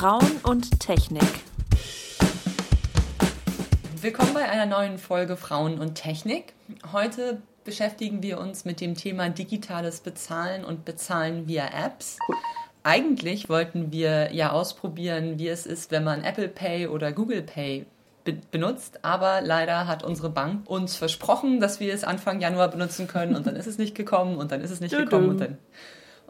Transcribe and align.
Frauen 0.00 0.40
und 0.44 0.80
Technik. 0.80 1.28
Willkommen 4.00 4.32
bei 4.32 4.48
einer 4.48 4.64
neuen 4.64 4.96
Folge 4.96 5.36
Frauen 5.36 5.78
und 5.78 5.94
Technik. 5.94 6.54
Heute 6.90 7.42
beschäftigen 7.64 8.22
wir 8.22 8.40
uns 8.40 8.64
mit 8.64 8.80
dem 8.80 8.94
Thema 8.94 9.28
digitales 9.28 10.00
Bezahlen 10.00 10.64
und 10.64 10.86
Bezahlen 10.86 11.48
via 11.48 11.66
Apps. 11.66 12.16
Eigentlich 12.82 13.50
wollten 13.50 13.92
wir 13.92 14.32
ja 14.32 14.52
ausprobieren, 14.52 15.38
wie 15.38 15.48
es 15.48 15.66
ist, 15.66 15.90
wenn 15.90 16.04
man 16.04 16.24
Apple 16.24 16.48
Pay 16.48 16.86
oder 16.86 17.12
Google 17.12 17.42
Pay 17.42 17.84
be 18.24 18.38
benutzt, 18.50 19.04
aber 19.04 19.42
leider 19.42 19.86
hat 19.86 20.02
unsere 20.02 20.30
Bank 20.30 20.66
uns 20.66 20.96
versprochen, 20.96 21.60
dass 21.60 21.78
wir 21.78 21.92
es 21.92 22.04
Anfang 22.04 22.40
Januar 22.40 22.68
benutzen 22.68 23.06
können 23.06 23.36
und 23.36 23.46
dann 23.46 23.54
ist 23.54 23.66
es 23.66 23.76
nicht 23.76 23.94
gekommen 23.94 24.38
und 24.38 24.50
dann 24.50 24.62
ist 24.62 24.70
es 24.70 24.80
nicht 24.80 24.96
gekommen 24.96 25.28
und 25.28 25.40
dann 25.42 25.58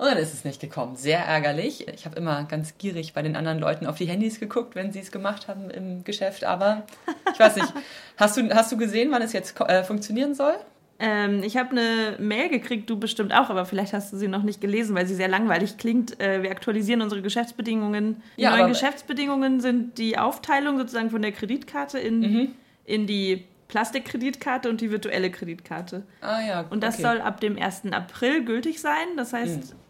und 0.00 0.06
dann 0.06 0.16
ist 0.16 0.32
es 0.32 0.46
nicht 0.46 0.62
gekommen. 0.62 0.96
Sehr 0.96 1.18
ärgerlich. 1.18 1.86
Ich 1.88 2.06
habe 2.06 2.16
immer 2.16 2.44
ganz 2.44 2.78
gierig 2.78 3.12
bei 3.12 3.20
den 3.20 3.36
anderen 3.36 3.58
Leuten 3.58 3.84
auf 3.84 3.98
die 3.98 4.06
Handys 4.06 4.40
geguckt, 4.40 4.74
wenn 4.74 4.92
sie 4.92 5.00
es 5.00 5.12
gemacht 5.12 5.46
haben 5.46 5.68
im 5.68 6.04
Geschäft. 6.04 6.42
Aber 6.42 6.84
ich 7.30 7.38
weiß 7.38 7.56
nicht, 7.56 7.70
hast 8.16 8.38
du, 8.38 8.48
hast 8.48 8.72
du 8.72 8.78
gesehen, 8.78 9.10
wann 9.12 9.20
es 9.20 9.34
jetzt 9.34 9.60
äh, 9.60 9.84
funktionieren 9.84 10.34
soll? 10.34 10.54
Ähm, 10.98 11.42
ich 11.42 11.58
habe 11.58 11.72
eine 11.72 12.16
Mail 12.18 12.48
gekriegt, 12.48 12.88
du 12.88 12.98
bestimmt 12.98 13.34
auch, 13.34 13.50
aber 13.50 13.66
vielleicht 13.66 13.92
hast 13.92 14.10
du 14.10 14.16
sie 14.16 14.26
noch 14.26 14.42
nicht 14.42 14.62
gelesen, 14.62 14.96
weil 14.96 15.06
sie 15.06 15.14
sehr 15.14 15.28
langweilig 15.28 15.76
klingt. 15.76 16.18
Äh, 16.18 16.42
wir 16.42 16.50
aktualisieren 16.50 17.02
unsere 17.02 17.20
Geschäftsbedingungen. 17.20 18.22
Die 18.38 18.42
ja, 18.42 18.56
neuen 18.56 18.68
Geschäftsbedingungen 18.68 19.60
sind 19.60 19.98
die 19.98 20.16
Aufteilung 20.16 20.78
sozusagen 20.78 21.10
von 21.10 21.20
der 21.20 21.32
Kreditkarte 21.32 21.98
in, 21.98 22.20
mhm. 22.20 22.48
in 22.86 23.06
die 23.06 23.44
Plastikkreditkarte 23.68 24.70
und 24.70 24.80
die 24.80 24.90
virtuelle 24.90 25.30
Kreditkarte. 25.30 26.04
Ah 26.22 26.40
ja. 26.40 26.64
Und 26.70 26.82
das 26.82 26.94
okay. 26.94 27.02
soll 27.02 27.20
ab 27.20 27.40
dem 27.40 27.58
1. 27.58 27.92
April 27.92 28.46
gültig 28.46 28.80
sein. 28.80 29.04
Das 29.18 29.34
heißt, 29.34 29.74
mhm 29.74 29.80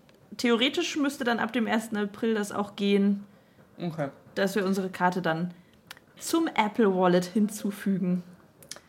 theoretisch 0.41 0.97
müsste 0.97 1.25
dann 1.25 1.39
ab 1.39 1.53
dem 1.53 1.67
1. 1.67 1.95
April 1.95 2.35
das 2.35 2.51
auch 2.51 2.75
gehen, 2.75 3.25
okay. 3.79 4.09
dass 4.35 4.55
wir 4.55 4.65
unsere 4.65 4.89
Karte 4.89 5.21
dann 5.21 5.53
zum 6.19 6.49
Apple 6.49 6.95
Wallet 6.95 7.27
hinzufügen. 7.27 8.23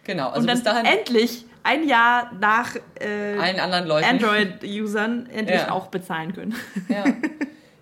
Genau, 0.06 0.30
also 0.30 0.40
und 0.40 0.48
dann 0.48 0.56
bis 0.58 0.64
dahin 0.64 0.86
endlich 0.86 1.46
ein 1.64 1.88
Jahr 1.88 2.32
nach 2.40 2.76
äh, 3.00 3.38
allen 3.38 3.60
anderen 3.60 3.86
Leuten 3.86 4.06
Android-Usern 4.06 5.28
endlich 5.28 5.60
ja. 5.60 5.72
auch 5.72 5.88
bezahlen 5.88 6.34
können. 6.34 6.56
Ja. 6.88 7.04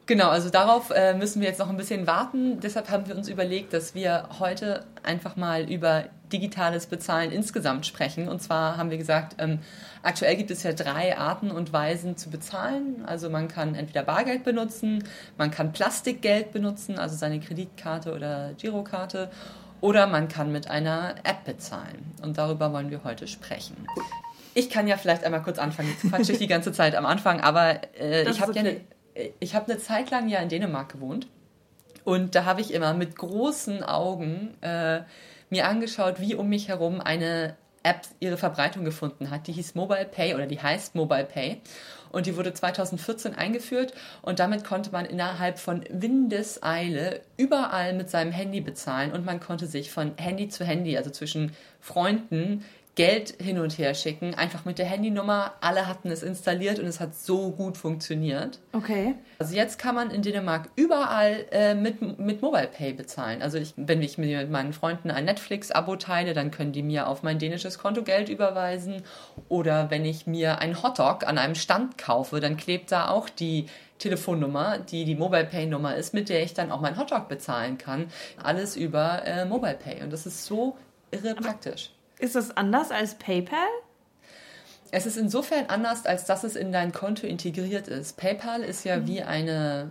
Genau, 0.09 0.29
also 0.29 0.49
darauf 0.49 0.89
äh, 0.89 1.13
müssen 1.13 1.39
wir 1.39 1.47
jetzt 1.47 1.59
noch 1.59 1.69
ein 1.69 1.77
bisschen 1.77 2.07
warten. 2.07 2.59
Deshalb 2.61 2.89
haben 2.89 3.07
wir 3.07 3.15
uns 3.15 3.29
überlegt, 3.29 3.73
dass 3.73 3.93
wir 3.93 4.27
heute 4.39 4.83
einfach 5.03 5.35
mal 5.35 5.69
über 5.69 6.05
digitales 6.33 6.87
Bezahlen 6.87 7.31
insgesamt 7.31 7.85
sprechen. 7.85 8.27
Und 8.27 8.41
zwar 8.41 8.77
haben 8.77 8.89
wir 8.89 8.97
gesagt, 8.97 9.35
ähm, 9.37 9.59
aktuell 10.01 10.35
gibt 10.35 10.49
es 10.49 10.63
ja 10.63 10.73
drei 10.73 11.15
Arten 11.15 11.51
und 11.51 11.73
Weisen 11.73 12.17
zu 12.17 12.31
bezahlen. 12.31 13.03
Also 13.05 13.29
man 13.29 13.49
kann 13.49 13.75
entweder 13.75 14.01
Bargeld 14.01 14.43
benutzen, 14.43 15.03
man 15.37 15.51
kann 15.51 15.73
Plastikgeld 15.73 16.53
benutzen, 16.53 16.97
also 16.97 17.15
seine 17.15 17.39
Kreditkarte 17.39 18.11
oder 18.11 18.53
Girokarte, 18.57 19.29
oder 19.79 20.07
man 20.07 20.27
kann 20.27 20.51
mit 20.51 20.71
einer 20.71 21.17
App 21.23 21.45
bezahlen. 21.45 22.15
Und 22.23 22.39
darüber 22.39 22.73
wollen 22.73 22.89
wir 22.89 23.03
heute 23.03 23.27
sprechen. 23.27 23.85
Ich 24.55 24.71
kann 24.71 24.87
ja 24.87 24.97
vielleicht 24.97 25.23
einmal 25.23 25.43
kurz 25.43 25.59
anfangen. 25.59 25.89
Jetzt 25.89 26.09
quatsche 26.09 26.31
ich 26.31 26.39
die 26.39 26.47
ganze 26.47 26.71
Zeit 26.71 26.95
am 26.95 27.05
Anfang, 27.05 27.41
aber 27.41 27.81
äh, 27.99 28.27
ich 28.27 28.41
habe 28.41 28.49
okay. 28.49 28.63
ja 28.63 28.69
eine 28.71 28.81
ich 29.39 29.55
habe 29.55 29.71
eine 29.71 29.79
Zeit 29.79 30.11
lang 30.11 30.29
ja 30.29 30.39
in 30.39 30.49
Dänemark 30.49 30.91
gewohnt 30.91 31.27
und 32.03 32.35
da 32.35 32.45
habe 32.45 32.61
ich 32.61 32.73
immer 32.73 32.93
mit 32.93 33.15
großen 33.15 33.83
Augen 33.83 34.55
äh, 34.61 35.01
mir 35.49 35.67
angeschaut, 35.67 36.19
wie 36.19 36.35
um 36.35 36.49
mich 36.49 36.67
herum 36.67 37.01
eine 37.01 37.55
App 37.83 38.01
ihre 38.19 38.37
Verbreitung 38.37 38.83
gefunden 38.83 39.29
hat. 39.29 39.47
Die 39.47 39.53
hieß 39.53 39.75
Mobile 39.75 40.05
Pay 40.05 40.35
oder 40.35 40.45
die 40.45 40.61
heißt 40.61 40.95
Mobile 40.95 41.25
Pay 41.25 41.61
und 42.11 42.25
die 42.25 42.35
wurde 42.35 42.53
2014 42.53 43.35
eingeführt 43.35 43.93
und 44.21 44.39
damit 44.39 44.63
konnte 44.63 44.91
man 44.91 45.05
innerhalb 45.05 45.59
von 45.59 45.83
Windeseile 45.89 47.21
überall 47.37 47.93
mit 47.93 48.09
seinem 48.09 48.31
Handy 48.31 48.61
bezahlen 48.61 49.11
und 49.11 49.25
man 49.25 49.39
konnte 49.39 49.67
sich 49.67 49.91
von 49.91 50.13
Handy 50.17 50.49
zu 50.49 50.65
Handy, 50.65 50.97
also 50.97 51.09
zwischen 51.09 51.53
Freunden, 51.79 52.65
Geld 52.99 53.35
hin 53.41 53.59
und 53.59 53.77
her 53.77 53.93
schicken, 53.93 54.35
einfach 54.35 54.65
mit 54.65 54.77
der 54.77 54.85
Handynummer. 54.85 55.53
Alle 55.61 55.87
hatten 55.87 56.11
es 56.11 56.21
installiert 56.21 56.79
und 56.79 56.85
es 56.85 56.99
hat 56.99 57.15
so 57.15 57.51
gut 57.51 57.77
funktioniert. 57.77 58.59
Okay. 58.73 59.15
Also 59.37 59.55
jetzt 59.55 59.79
kann 59.79 59.95
man 59.95 60.11
in 60.11 60.21
Dänemark 60.21 60.67
überall 60.75 61.45
äh, 61.51 61.75
mit, 61.75 62.19
mit 62.19 62.41
Mobile 62.41 62.67
Pay 62.67 62.91
bezahlen. 62.91 63.41
Also 63.41 63.57
ich, 63.57 63.73
wenn 63.77 64.01
ich 64.01 64.17
mir 64.17 64.39
mit 64.39 64.51
meinen 64.51 64.73
Freunden 64.73 65.11
ein 65.11 65.23
Netflix-Abo 65.23 65.95
teile, 65.95 66.33
dann 66.33 66.51
können 66.51 66.73
die 66.73 66.83
mir 66.83 67.07
auf 67.07 67.23
mein 67.23 67.39
dänisches 67.39 67.79
Konto 67.79 68.03
Geld 68.03 68.27
überweisen. 68.27 69.01
Oder 69.47 69.89
wenn 69.89 70.03
ich 70.03 70.27
mir 70.27 70.59
einen 70.59 70.83
Hotdog 70.83 71.25
an 71.25 71.37
einem 71.37 71.55
Stand 71.55 71.97
kaufe, 71.97 72.41
dann 72.41 72.57
klebt 72.57 72.91
da 72.91 73.07
auch 73.07 73.29
die 73.29 73.67
Telefonnummer, 73.99 74.77
die 74.77 75.05
die 75.05 75.15
Mobile 75.15 75.45
Pay 75.45 75.67
Nummer 75.67 75.95
ist, 75.95 76.13
mit 76.13 76.27
der 76.27 76.43
ich 76.43 76.53
dann 76.53 76.69
auch 76.69 76.81
meinen 76.81 76.99
Hotdog 76.99 77.29
bezahlen 77.29 77.77
kann. 77.77 78.07
Alles 78.43 78.75
über 78.75 79.25
äh, 79.25 79.45
Mobile 79.45 79.75
Pay. 79.81 80.03
Und 80.03 80.11
das 80.11 80.25
ist 80.25 80.45
so 80.45 80.75
irre 81.11 81.33
praktisch. 81.35 81.91
Ist 82.19 82.35
das 82.35 82.55
anders 82.55 82.91
als 82.91 83.15
PayPal? 83.15 83.57
Es 84.91 85.05
ist 85.05 85.17
insofern 85.17 85.65
anders, 85.67 86.05
als 86.05 86.25
dass 86.25 86.43
es 86.43 86.55
in 86.55 86.71
dein 86.71 86.91
Konto 86.91 87.25
integriert 87.25 87.87
ist. 87.87 88.17
PayPal 88.17 88.61
ist 88.61 88.83
ja 88.83 88.97
mhm. 88.97 89.07
wie 89.07 89.21
eine 89.23 89.89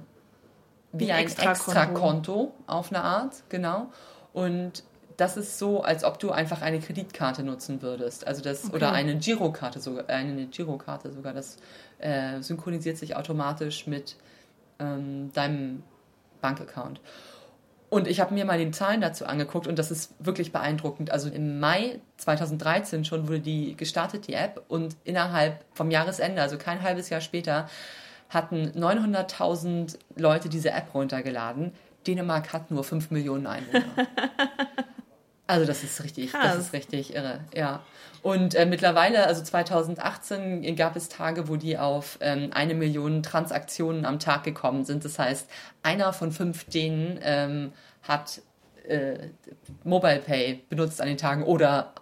wie 0.93 1.13
ein, 1.13 1.19
ein 1.19 1.25
Extrakonto 1.25 2.45
Extra 2.45 2.73
auf 2.73 2.93
eine 2.93 3.03
Art, 3.03 3.43
genau. 3.49 3.91
Und 4.33 4.85
das 5.17 5.37
ist 5.37 5.59
so, 5.59 5.83
als 5.83 6.05
ob 6.05 6.19
du 6.21 6.31
einfach 6.31 6.63
eine 6.63 6.79
Kreditkarte 6.79 7.43
nutzen 7.43 7.83
würdest. 7.83 8.27
Also 8.27 8.41
das, 8.41 8.67
okay. 8.67 8.77
oder 8.77 8.93
eine 8.93 9.17
Girokarte 9.17 9.81
sogar, 9.81 10.09
eine 10.09 10.47
Girokarte 10.47 11.13
sogar. 11.13 11.35
Das 11.35 11.57
äh, 11.99 12.41
synchronisiert 12.41 12.99
sich 12.99 13.17
automatisch 13.17 13.87
mit 13.87 14.17
ähm, 14.79 15.33
deinem 15.33 15.83
Bankaccount. 16.41 17.01
Und 17.91 18.07
ich 18.07 18.21
habe 18.21 18.35
mir 18.35 18.45
mal 18.45 18.59
die 18.59 18.71
Zahlen 18.71 19.01
dazu 19.01 19.25
angeguckt 19.25 19.67
und 19.67 19.79
das 19.79 19.91
ist 19.91 20.13
wirklich 20.19 20.53
beeindruckend. 20.53 21.11
Also 21.11 21.31
im 21.31 21.59
Mai 21.59 22.01
2013 22.19 23.05
schon 23.05 23.29
wurde 23.29 23.41
die 23.41 23.77
gestartet, 23.77 24.27
die 24.27 24.35
App, 24.35 24.63
und 24.69 24.95
innerhalb 25.05 25.65
vom 25.73 25.91
Jahresende, 25.91 26.43
also 26.43 26.59
kein 26.59 26.83
halbes 26.83 27.09
Jahr 27.09 27.23
später, 27.23 27.69
hatten 28.29 28.73
900.000 28.77 29.97
Leute 30.17 30.51
diese 30.51 30.71
App 30.71 30.93
runtergeladen. 30.93 31.73
Dänemark 32.07 32.53
hat 32.53 32.71
nur 32.71 32.85
5 32.85 33.11
Millionen 33.11 33.47
Einwohner. 33.47 33.85
Also 35.49 35.65
das 35.65 35.83
ist 35.83 36.05
richtig, 36.05 36.31
Krass. 36.31 36.43
das 36.45 36.59
ist 36.67 36.73
richtig 36.75 37.15
irre, 37.15 37.41
ja. 37.55 37.83
Und 38.23 38.55
äh, 38.55 38.67
mittlerweile, 38.67 39.27
also 39.27 39.43
2018, 39.43 40.77
gab 40.77 40.95
es 40.95 41.09
Tage, 41.09 41.49
wo 41.49 41.57
die 41.57 41.79
auf 41.79 42.19
ähm, 42.21 42.51
eine 42.53 42.75
Million 42.75 43.23
Transaktionen 43.23 44.05
am 44.05 44.19
Tag 44.19 44.45
gekommen 44.45 44.85
sind. 44.85 45.07
Das 45.07 45.19
heißt, 45.19 45.49
einer 45.83 46.13
von 46.13 46.33
fünf 46.33 46.65
denen 46.65 47.19
ähm, 47.23 47.73
hat 48.03 48.43
äh, 48.87 49.29
Mobile 49.85 50.21
Pay 50.21 50.65
benutzt 50.69 51.01
an 51.01 51.09
den 51.09 51.17
Tagen 51.17 51.45
oder 51.45 51.95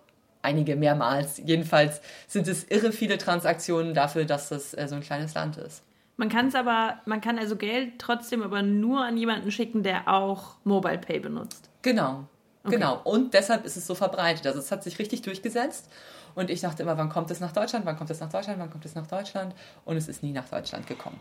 einige 0.43 0.75
mehrmals. 0.75 1.41
Jedenfalls 1.45 2.01
sind 2.27 2.49
es 2.49 2.65
irre 2.65 2.91
viele 2.91 3.17
Transaktionen 3.17 3.95
dafür, 3.95 4.25
dass 4.25 4.49
das 4.49 4.75
äh, 4.75 4.89
so 4.89 4.97
ein 4.97 5.03
kleines 5.03 5.35
Land 5.35 5.57
ist. 5.57 5.85
Man 6.17 6.31
kann 6.31 6.49
es 6.49 6.57
aber, 6.57 6.97
man 7.05 7.21
kann 7.21 7.39
also 7.39 7.55
Geld 7.55 7.99
trotzdem 7.99 8.43
aber 8.43 8.63
nur 8.63 9.05
an 9.05 9.17
jemanden 9.17 9.53
schicken, 9.53 9.85
der 9.85 10.09
auch 10.09 10.57
Mobile 10.65 10.99
Pay 10.99 11.21
benutzt. 11.21 11.71
Genau, 11.83 12.27
Okay. 12.67 12.77
Genau. 12.77 13.01
Und 13.05 13.35
deshalb 13.35 13.65
ist 13.65 13.77
es 13.77 13.87
so 13.87 13.95
verbreitet. 13.95 14.47
Also 14.47 14.59
es 14.59 14.73
hat 14.73 14.83
sich 14.83 14.99
richtig 14.99 15.23
durchgesetzt. 15.23 15.89
Und 16.35 16.51
ich 16.51 16.61
dachte 16.61 16.83
immer, 16.83 16.99
wann 16.99 17.09
kommt 17.09 17.31
es 17.31 17.41
nach 17.41 17.53
Deutschland? 17.53 17.87
Wann 17.87 17.97
kommt 17.97 18.11
es 18.11 18.21
nach 18.21 18.31
Deutschland? 18.31 18.59
Wann 18.59 18.71
kommt 18.71 18.85
es 18.85 18.95
nach 18.95 19.07
Deutschland? 19.07 19.55
Und 19.85 19.97
es 19.97 20.09
ist 20.09 20.23
nie 20.23 20.33
nach 20.33 20.49
Deutschland 20.49 20.87
gekommen. 20.87 21.19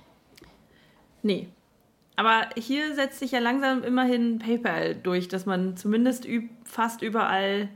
Nee. 1.22 1.48
Aber 2.18 2.48
hier 2.58 2.96
setzt 2.96 3.20
sich 3.20 3.32
ja 3.32 3.40
langsam 3.40 3.84
immerhin 3.84 4.40
PayPal 4.40 4.96
durch, 4.96 5.28
dass 5.28 5.46
man 5.46 5.78
zumindest 5.78 6.28
fast 6.64 7.02
überall, 7.02 7.70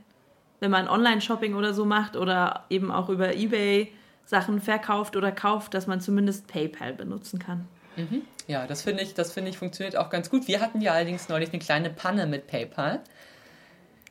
wenn 0.60 0.72
man 0.72 0.88
Online-Shopping 0.88 1.56
oder 1.56 1.74
so 1.74 1.86
macht 1.86 2.16
oder 2.16 2.66
eben 2.70 2.92
auch 2.92 3.10
über 3.10 3.36
eBay 3.36 3.94
Sachen 4.26 4.62
verkauft 4.62 5.16
oder 5.16 5.32
kauft, 5.32 5.74
dass 5.74 5.88
man 5.88 6.02
zumindest 6.02 6.48
PayPal 6.48 6.94
benutzen 6.94 7.40
kann. 7.40 7.68
Mhm. 7.96 8.22
Ja, 8.48 8.66
das 8.66 8.82
finde 8.82 9.04
ich, 9.04 9.14
das 9.14 9.32
finde 9.32 9.50
ich 9.50 9.58
funktioniert 9.58 9.96
auch 9.96 10.10
ganz 10.10 10.30
gut. 10.30 10.48
Wir 10.48 10.62
hatten 10.62 10.82
ja 10.82 10.94
allerdings 10.94 11.30
neulich 11.30 11.50
eine 11.50 11.60
kleine 11.60 11.90
Panne 11.90 12.26
mit 12.28 12.48
PayPal. 12.48 13.02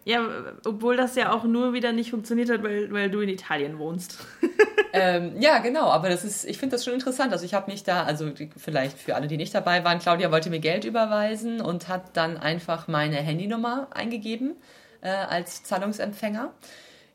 Ja, 0.09 0.27
obwohl 0.65 0.97
das 0.97 1.17
ja 1.17 1.33
auch 1.33 1.45
nur 1.45 1.75
wieder 1.75 1.93
nicht 1.93 2.09
funktioniert 2.09 2.49
hat, 2.49 2.63
weil, 2.63 2.91
weil 2.91 3.11
du 3.11 3.21
in 3.21 3.29
Italien 3.29 3.79
wohnst. 3.79 4.17
ähm, 4.95 5.39
ja, 5.39 5.59
genau, 5.59 5.91
aber 5.91 6.09
das 6.09 6.25
ist, 6.25 6.47
ich 6.47 6.57
finde 6.57 6.77
das 6.77 6.85
schon 6.87 6.95
interessant. 6.95 7.31
Also 7.31 7.45
ich 7.45 7.53
habe 7.53 7.71
mich 7.71 7.85
da, 7.85 8.05
also 8.05 8.31
vielleicht 8.57 8.97
für 8.97 9.17
alle, 9.17 9.27
die 9.27 9.37
nicht 9.37 9.55
dabei 9.55 9.85
waren, 9.85 9.99
Claudia 9.99 10.33
wollte 10.33 10.49
mir 10.49 10.61
Geld 10.61 10.87
überweisen 10.87 11.61
und 11.61 11.89
hat 11.89 12.17
dann 12.17 12.39
einfach 12.39 12.89
meine 12.89 13.17
Handynummer 13.17 13.89
eingegeben 13.91 14.57
äh, 15.03 15.11
als 15.11 15.63
Zahlungsempfänger. 15.65 16.55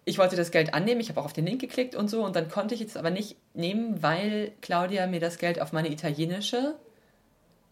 Ich 0.06 0.20
wollte 0.20 0.36
das 0.36 0.52
Geld 0.52 0.76
annehmen, 0.76 1.02
ich 1.02 1.10
habe 1.10 1.20
auch 1.20 1.26
auf 1.26 1.34
den 1.34 1.48
Link 1.48 1.62
geklickt 1.62 1.96
und 1.96 2.12
so 2.12 2.24
und 2.24 2.36
dann 2.36 2.48
konnte 2.48 2.76
ich 2.76 2.82
es 2.82 2.96
aber 2.96 3.10
nicht 3.10 3.38
nehmen, 3.56 4.04
weil 4.04 4.52
Claudia 4.62 5.08
mir 5.08 5.20
das 5.20 5.40
Geld 5.40 5.60
auf 5.60 5.74
meine 5.74 5.92
italienische 5.92 6.76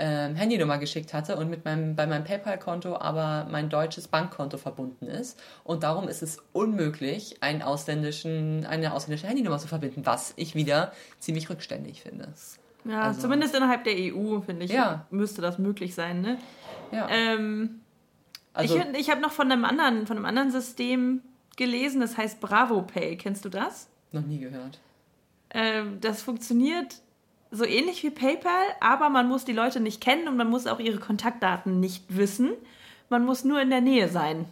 ähm, 0.04 0.36
Handynummer 0.36 0.80
geschickt 0.80 1.14
hatte 1.14 1.38
und 1.38 1.52
mit 1.52 1.64
meinem, 1.64 1.96
bei 1.96 2.08
meinem 2.08 2.24
PayPal-Konto 2.24 2.98
aber 2.98 3.48
mein 3.52 3.70
deutsches 3.70 4.08
Bankkonto 4.08 4.58
verbunden 4.58 5.06
ist. 5.06 5.40
Und 5.64 5.84
darum 5.84 6.08
ist 6.08 6.24
es 6.24 6.40
unmöglich, 6.54 7.38
einen 7.42 7.62
ausländischen, 7.62 8.66
eine 8.66 8.94
ausländische 8.94 9.28
Handynummer 9.28 9.60
zu 9.60 9.68
verbinden, 9.68 10.04
was 10.04 10.34
ich 10.38 10.56
wieder 10.56 10.92
ziemlich 11.20 11.52
rückständig 11.52 12.02
finde. 12.02 12.30
Ja, 12.84 13.02
also, 13.04 13.22
zumindest 13.22 13.54
innerhalb 13.54 13.84
der 13.84 13.94
EU, 13.94 14.40
finde 14.40 14.66
ich, 14.66 14.72
ja. 14.72 15.06
müsste 15.12 15.44
das 15.44 15.60
möglich 15.60 15.94
sein. 15.94 16.22
Ne? 16.22 16.40
Ja. 16.92 17.08
Ähm, 17.12 17.82
also, 18.54 18.78
ich 18.78 18.98
ich 18.98 19.10
habe 19.12 19.22
noch 19.22 19.32
von 19.32 19.52
einem, 19.52 19.66
anderen, 19.66 20.08
von 20.08 20.18
einem 20.18 20.26
anderen 20.26 20.50
System 20.50 21.22
gelesen, 21.58 22.02
das 22.02 22.18
heißt 22.18 22.40
Bravo 22.40 22.82
Pay. 22.82 23.18
Kennst 23.18 23.46
du 23.46 23.50
das? 23.50 23.88
Noch 24.12 24.26
nie 24.26 24.40
gehört. 24.40 24.80
Ähm, 25.52 26.00
das 26.02 26.24
funktioniert 26.24 26.96
so 27.52 27.66
ähnlich 27.66 28.02
wie 28.04 28.10
PayPal, 28.10 28.64
aber 28.80 29.10
man 29.10 29.28
muss 29.28 29.46
die 29.46 29.54
Leute 29.54 29.80
nicht 29.82 30.02
kennen 30.02 30.28
und 30.28 30.38
man 30.38 30.50
muss 30.50 30.68
auch 30.68 30.80
ihre 30.80 31.00
Kontaktdaten 31.00 31.80
nicht 31.80 32.06
wissen. 32.16 32.52
Man 33.10 33.26
muss 33.26 33.44
nur 33.44 33.62
in 33.62 33.70
der 33.70 33.82
Nähe 33.82 34.08
sein. 34.08 34.46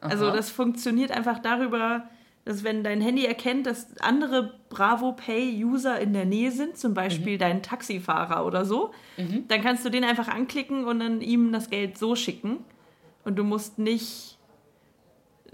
Also 0.00 0.24
Aha. 0.24 0.30
Also 0.30 0.36
das 0.36 0.50
funktioniert 0.50 1.10
einfach 1.10 1.38
darüber, 1.38 2.04
dass 2.44 2.64
wenn 2.64 2.84
dein 2.84 3.00
Handy 3.00 3.26
erkennt, 3.26 3.66
dass 3.66 3.98
andere 4.00 4.54
Bravo 4.70 5.12
Pay 5.12 5.62
User 5.64 5.98
in 6.00 6.12
der 6.12 6.24
Nähe 6.24 6.50
sind, 6.50 6.78
zum 6.78 6.94
Beispiel 6.94 7.34
mhm. 7.34 7.38
dein 7.38 7.62
Taxifahrer 7.62 8.46
oder 8.46 8.64
so, 8.64 8.92
mhm. 9.16 9.44
dann 9.48 9.62
kannst 9.62 9.84
du 9.84 9.90
den 9.90 10.04
einfach 10.04 10.28
anklicken 10.28 10.84
und 10.84 11.00
dann 11.00 11.20
ihm 11.20 11.52
das 11.52 11.70
Geld 11.70 11.98
so 11.98 12.14
schicken. 12.14 12.58
Und 13.24 13.36
du 13.36 13.44
musst 13.44 13.78
nicht 13.78 14.38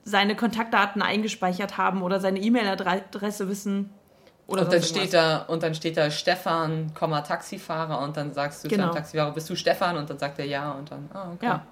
seine 0.05 0.37
Kontaktdaten 0.37 1.03
eingespeichert 1.03 1.79
haben 1.79 2.03
oder 2.03 2.21
seine 2.21 2.41
E-Mail-Adresse 2.41 3.49
wissen. 3.49 3.91
Oder 4.47 4.63
und 4.63 4.73
dann 4.73 4.83
steht 4.83 5.15
da 5.15 5.39
und 5.39 5.63
dann 5.63 5.75
steht 5.75 5.97
da 5.97 6.11
Stefan, 6.11 6.93
Taxifahrer 6.95 8.01
und 8.01 8.17
dann 8.17 8.35
sagst 8.35 8.65
du 8.65 8.69
genau. 8.69 8.93
Taxifahrer, 8.93 9.33
bist 9.33 9.49
du 9.49 9.57
Stefan 9.57 9.97
und 9.97 10.11
dann 10.11 10.19
sagt 10.19 10.39
er 10.39 10.45
ja 10.45 10.73
und 10.73 10.91
dann 10.91 11.09
ah 11.15 11.33
okay. 11.33 11.47
Ja. 11.47 11.67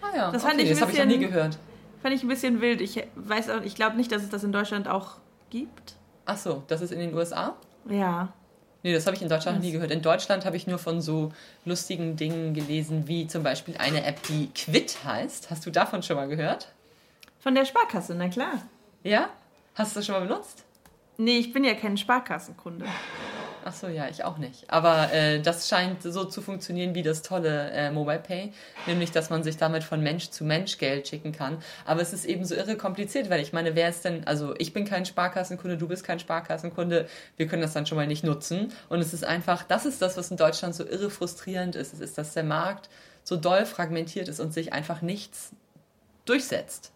Ah 0.00 0.16
ja, 0.16 0.30
das, 0.30 0.44
okay, 0.44 0.68
das 0.68 0.80
habe 0.80 0.92
ich 0.92 0.98
noch 0.98 1.04
nie 1.04 1.18
gehört. 1.18 1.58
Fand 2.00 2.14
ich 2.14 2.22
ein 2.22 2.28
bisschen 2.28 2.62
wild. 2.62 2.80
Ich 2.80 3.02
weiß 3.16 3.50
auch, 3.50 3.60
ich 3.62 3.74
glaube 3.74 3.96
nicht, 3.96 4.10
dass 4.10 4.22
es 4.22 4.30
das 4.30 4.44
in 4.44 4.52
Deutschland 4.52 4.88
auch 4.88 5.16
gibt. 5.50 5.94
Ach 6.24 6.38
so, 6.38 6.62
das 6.68 6.80
ist 6.80 6.92
in 6.92 7.00
den 7.00 7.14
USA? 7.14 7.54
Ja. 7.88 8.32
Nee, 8.82 8.94
das 8.94 9.06
habe 9.06 9.14
ich 9.14 9.20
in 9.22 9.28
Deutschland 9.28 9.58
noch 9.58 9.64
nie 9.64 9.72
gehört. 9.72 9.90
In 9.90 10.00
Deutschland 10.00 10.46
habe 10.46 10.56
ich 10.56 10.66
nur 10.66 10.78
von 10.78 11.02
so 11.02 11.32
lustigen 11.66 12.16
Dingen 12.16 12.54
gelesen, 12.54 13.06
wie 13.08 13.26
zum 13.26 13.42
Beispiel 13.42 13.76
eine 13.76 14.06
App, 14.06 14.22
die 14.22 14.48
Quit 14.54 15.04
heißt. 15.04 15.50
Hast 15.50 15.66
du 15.66 15.70
davon 15.70 16.02
schon 16.02 16.16
mal 16.16 16.28
gehört? 16.28 16.72
Von 17.40 17.54
der 17.54 17.66
Sparkasse, 17.66 18.14
na 18.14 18.28
klar. 18.28 18.62
Ja? 19.02 19.28
Hast 19.74 19.94
du 19.94 19.98
das 19.98 20.06
schon 20.06 20.14
mal 20.14 20.26
benutzt? 20.26 20.64
Nee, 21.20 21.36
ich 21.36 21.52
bin 21.52 21.64
ja 21.64 21.74
kein 21.74 21.98
Sparkassenkunde. 21.98 22.86
Ach 23.62 23.74
so, 23.74 23.88
ja, 23.88 24.08
ich 24.08 24.24
auch 24.24 24.38
nicht. 24.38 24.70
Aber 24.70 25.12
äh, 25.12 25.38
das 25.42 25.68
scheint 25.68 26.02
so 26.02 26.24
zu 26.24 26.40
funktionieren 26.40 26.94
wie 26.94 27.02
das 27.02 27.20
tolle 27.20 27.70
äh, 27.72 27.90
Mobile 27.90 28.20
Pay, 28.20 28.54
nämlich, 28.86 29.12
dass 29.12 29.28
man 29.28 29.42
sich 29.42 29.58
damit 29.58 29.84
von 29.84 30.02
Mensch 30.02 30.30
zu 30.30 30.44
Mensch 30.44 30.78
Geld 30.78 31.08
schicken 31.08 31.32
kann. 31.32 31.58
Aber 31.84 32.00
es 32.00 32.14
ist 32.14 32.24
eben 32.24 32.46
so 32.46 32.54
irre 32.54 32.78
kompliziert, 32.78 33.28
weil 33.28 33.42
ich 33.42 33.52
meine, 33.52 33.74
wer 33.74 33.90
ist 33.90 34.02
denn, 34.06 34.26
also 34.26 34.54
ich 34.56 34.72
bin 34.72 34.86
kein 34.86 35.04
Sparkassenkunde, 35.04 35.76
du 35.76 35.88
bist 35.88 36.04
kein 36.04 36.18
Sparkassenkunde, 36.18 37.06
wir 37.36 37.46
können 37.46 37.60
das 37.60 37.74
dann 37.74 37.84
schon 37.84 37.96
mal 37.96 38.06
nicht 38.06 38.24
nutzen. 38.24 38.72
Und 38.88 39.00
es 39.00 39.12
ist 39.12 39.24
einfach, 39.24 39.62
das 39.64 39.84
ist 39.84 40.00
das, 40.00 40.16
was 40.16 40.30
in 40.30 40.38
Deutschland 40.38 40.74
so 40.74 40.86
irre 40.86 41.10
frustrierend 41.10 41.76
ist. 41.76 41.92
Es 41.92 42.00
ist, 42.00 42.16
dass 42.16 42.32
der 42.32 42.44
Markt 42.44 42.88
so 43.24 43.36
doll 43.36 43.66
fragmentiert 43.66 44.28
ist 44.28 44.40
und 44.40 44.54
sich 44.54 44.72
einfach 44.72 45.02
nichts 45.02 45.50
durchsetzt. 46.24 46.92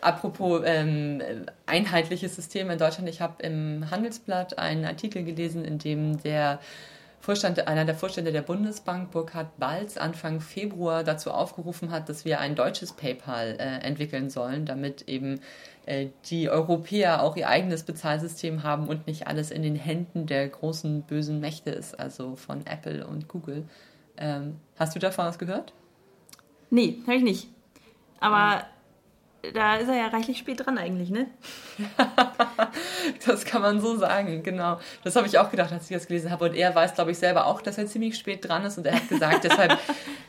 Apropos 0.00 0.62
ähm, 0.64 1.22
einheitliches 1.66 2.36
System 2.36 2.70
in 2.70 2.78
Deutschland, 2.78 3.08
ich 3.08 3.20
habe 3.20 3.42
im 3.42 3.90
Handelsblatt 3.90 4.58
einen 4.58 4.84
Artikel 4.84 5.24
gelesen, 5.24 5.64
in 5.64 5.78
dem 5.78 6.22
der 6.22 6.60
Vorstand, 7.20 7.68
einer 7.68 7.84
der 7.84 7.94
Vorstände 7.94 8.32
der 8.32 8.40
Bundesbank, 8.40 9.10
Burkhard 9.10 9.58
Balz, 9.58 9.98
Anfang 9.98 10.40
Februar 10.40 11.04
dazu 11.04 11.30
aufgerufen 11.30 11.90
hat, 11.90 12.08
dass 12.08 12.24
wir 12.24 12.40
ein 12.40 12.54
deutsches 12.54 12.94
PayPal 12.94 13.56
äh, 13.58 13.86
entwickeln 13.86 14.30
sollen, 14.30 14.64
damit 14.64 15.02
eben 15.06 15.40
äh, 15.84 16.08
die 16.30 16.48
Europäer 16.48 17.22
auch 17.22 17.36
ihr 17.36 17.50
eigenes 17.50 17.82
Bezahlsystem 17.82 18.62
haben 18.62 18.88
und 18.88 19.06
nicht 19.06 19.26
alles 19.26 19.50
in 19.50 19.62
den 19.62 19.76
Händen 19.76 20.26
der 20.26 20.48
großen 20.48 21.02
bösen 21.02 21.40
Mächte 21.40 21.68
ist, 21.70 22.00
also 22.00 22.36
von 22.36 22.66
Apple 22.66 23.06
und 23.06 23.28
Google. 23.28 23.64
Ähm, 24.16 24.56
hast 24.78 24.94
du 24.96 24.98
davon 24.98 25.26
was 25.26 25.38
gehört? 25.38 25.74
Nee, 26.70 26.96
habe 27.02 27.16
ich 27.16 27.22
nicht. 27.22 27.48
Aber 28.18 28.64
da 29.54 29.76
ist 29.76 29.88
er 29.88 29.96
ja 29.96 30.06
reichlich 30.08 30.38
spät 30.38 30.64
dran 30.64 30.76
eigentlich, 30.76 31.10
ne? 31.10 31.26
das 33.26 33.44
kann 33.44 33.62
man 33.62 33.80
so 33.80 33.96
sagen, 33.96 34.42
genau. 34.42 34.78
Das 35.02 35.16
habe 35.16 35.26
ich 35.26 35.38
auch 35.38 35.50
gedacht, 35.50 35.72
als 35.72 35.90
ich 35.90 35.96
das 35.96 36.06
gelesen 36.06 36.30
habe. 36.30 36.46
Und 36.46 36.54
er 36.54 36.74
weiß, 36.74 36.94
glaube 36.94 37.10
ich, 37.10 37.18
selber 37.18 37.46
auch, 37.46 37.62
dass 37.62 37.78
er 37.78 37.86
ziemlich 37.86 38.18
spät 38.18 38.46
dran 38.46 38.64
ist. 38.64 38.76
Und 38.76 38.86
er 38.86 38.96
hat 38.96 39.08
gesagt, 39.08 39.44
deshalb 39.44 39.78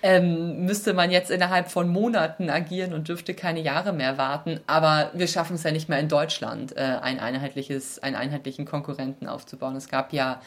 ähm, 0.02 0.66
müsste 0.66 0.94
man 0.94 1.12
jetzt 1.12 1.30
innerhalb 1.30 1.70
von 1.70 1.90
Monaten 1.90 2.50
agieren 2.50 2.94
und 2.94 3.08
dürfte 3.10 3.34
keine 3.34 3.60
Jahre 3.60 3.92
mehr 3.92 4.18
warten. 4.18 4.62
Aber 4.66 5.12
wir 5.14 5.28
schaffen 5.28 5.56
es 5.56 5.64
ja 5.64 5.72
nicht 5.72 5.90
mehr 5.90 6.00
in 6.00 6.08
Deutschland, 6.08 6.76
äh, 6.78 6.98
ein 7.02 7.20
einheitliches, 7.20 8.00
einen 8.00 8.16
einheitlichen 8.16 8.66
Konkurrenten 8.66 9.28
aufzubauen. 9.28 9.76
Es 9.76 9.90
gab 9.90 10.14
ja 10.14 10.42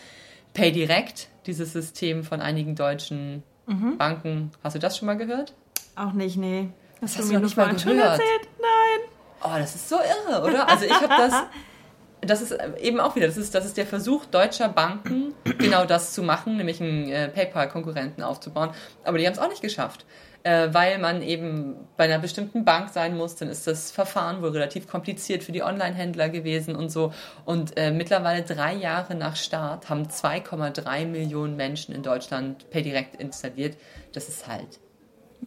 PayDirect, 0.54 1.28
dieses 1.46 1.72
System 1.72 2.24
von 2.24 2.40
einigen 2.40 2.76
deutschen 2.76 3.42
mhm. 3.66 3.98
Banken. 3.98 4.52
Hast 4.62 4.74
du 4.74 4.78
das 4.78 4.96
schon 4.96 5.06
mal 5.06 5.16
gehört? 5.16 5.52
Auch 5.96 6.12
nicht, 6.12 6.36
nee. 6.36 6.70
Das 7.04 7.18
hast 7.18 7.28
du 7.28 7.34
mir 7.34 7.40
nicht 7.40 7.56
mal 7.56 7.78
schon 7.78 7.98
erzählt? 7.98 8.48
Nein. 8.60 9.08
Oh, 9.42 9.58
das 9.58 9.74
ist 9.74 9.88
so 9.88 9.96
irre, 9.96 10.42
oder? 10.42 10.68
Also 10.68 10.86
ich 10.86 10.92
habe 10.92 11.08
das, 11.08 11.34
das 12.22 12.42
ist 12.42 12.56
eben 12.80 12.98
auch 13.00 13.14
wieder, 13.14 13.26
das 13.26 13.36
ist, 13.36 13.54
das 13.54 13.66
ist 13.66 13.76
der 13.76 13.86
Versuch 13.86 14.24
deutscher 14.24 14.68
Banken, 14.68 15.34
genau 15.58 15.84
das 15.84 16.12
zu 16.12 16.22
machen, 16.22 16.56
nämlich 16.56 16.80
einen 16.80 17.08
äh, 17.08 17.28
PayPal-Konkurrenten 17.28 18.22
aufzubauen. 18.22 18.70
Aber 19.04 19.18
die 19.18 19.26
haben 19.26 19.34
es 19.34 19.38
auch 19.38 19.48
nicht 19.48 19.62
geschafft. 19.62 20.06
Äh, 20.44 20.74
weil 20.74 20.98
man 20.98 21.22
eben 21.22 21.74
bei 21.96 22.04
einer 22.04 22.18
bestimmten 22.18 22.66
Bank 22.66 22.90
sein 22.90 23.16
muss, 23.16 23.34
dann 23.34 23.48
ist 23.48 23.66
das 23.66 23.90
Verfahren 23.90 24.42
wohl 24.42 24.50
relativ 24.50 24.86
kompliziert 24.86 25.42
für 25.42 25.52
die 25.52 25.62
Online-Händler 25.62 26.28
gewesen 26.28 26.76
und 26.76 26.90
so. 26.90 27.14
Und 27.46 27.78
äh, 27.78 27.90
mittlerweile 27.90 28.42
drei 28.42 28.74
Jahre 28.74 29.14
nach 29.14 29.36
Start 29.36 29.88
haben 29.88 30.04
2,3 30.04 31.06
Millionen 31.06 31.56
Menschen 31.56 31.94
in 31.94 32.02
Deutschland 32.02 32.68
PayDirect 32.68 33.18
installiert. 33.22 33.78
Das 34.12 34.28
ist 34.28 34.46
halt 34.46 34.80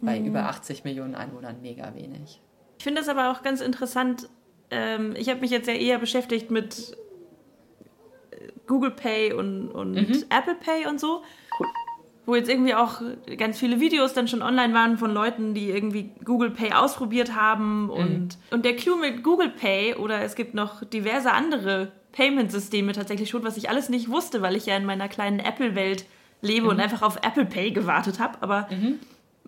bei 0.00 0.20
mhm. 0.20 0.26
über 0.26 0.44
80 0.44 0.84
Millionen 0.84 1.14
Einwohnern 1.14 1.60
mega 1.62 1.94
wenig. 1.94 2.40
Ich 2.78 2.84
finde 2.84 3.00
das 3.00 3.08
aber 3.08 3.30
auch 3.30 3.42
ganz 3.42 3.60
interessant. 3.60 4.28
Ähm, 4.70 5.14
ich 5.16 5.28
habe 5.28 5.40
mich 5.40 5.50
jetzt 5.50 5.66
ja 5.66 5.74
eher 5.74 5.98
beschäftigt 5.98 6.50
mit 6.50 6.96
äh, 8.30 8.48
Google 8.66 8.92
Pay 8.92 9.32
und, 9.32 9.68
und 9.68 9.92
mhm. 9.92 10.24
Apple 10.30 10.54
Pay 10.54 10.86
und 10.86 11.00
so. 11.00 11.22
Wo 12.26 12.34
jetzt 12.34 12.50
irgendwie 12.50 12.74
auch 12.74 13.00
ganz 13.38 13.58
viele 13.58 13.80
Videos 13.80 14.12
dann 14.12 14.28
schon 14.28 14.42
online 14.42 14.74
waren 14.74 14.98
von 14.98 15.10
Leuten, 15.10 15.54
die 15.54 15.70
irgendwie 15.70 16.10
Google 16.24 16.50
Pay 16.50 16.72
ausprobiert 16.72 17.34
haben. 17.34 17.84
Mhm. 17.84 17.90
Und, 17.90 18.38
und 18.50 18.64
der 18.64 18.76
Clou 18.76 18.96
mit 18.96 19.24
Google 19.24 19.48
Pay 19.48 19.94
oder 19.94 20.20
es 20.20 20.34
gibt 20.34 20.52
noch 20.52 20.84
diverse 20.84 21.32
andere 21.32 21.90
Payment-Systeme 22.12 22.92
tatsächlich 22.92 23.30
schon, 23.30 23.44
was 23.44 23.56
ich 23.56 23.70
alles 23.70 23.88
nicht 23.88 24.10
wusste, 24.10 24.42
weil 24.42 24.56
ich 24.56 24.66
ja 24.66 24.76
in 24.76 24.84
meiner 24.84 25.08
kleinen 25.08 25.38
Apple-Welt 25.38 26.04
lebe 26.42 26.64
mhm. 26.64 26.70
und 26.70 26.80
einfach 26.80 27.02
auf 27.02 27.16
Apple 27.22 27.46
Pay 27.46 27.70
gewartet 27.70 28.20
habe. 28.20 28.38
Aber 28.42 28.68
mhm. 28.70 28.98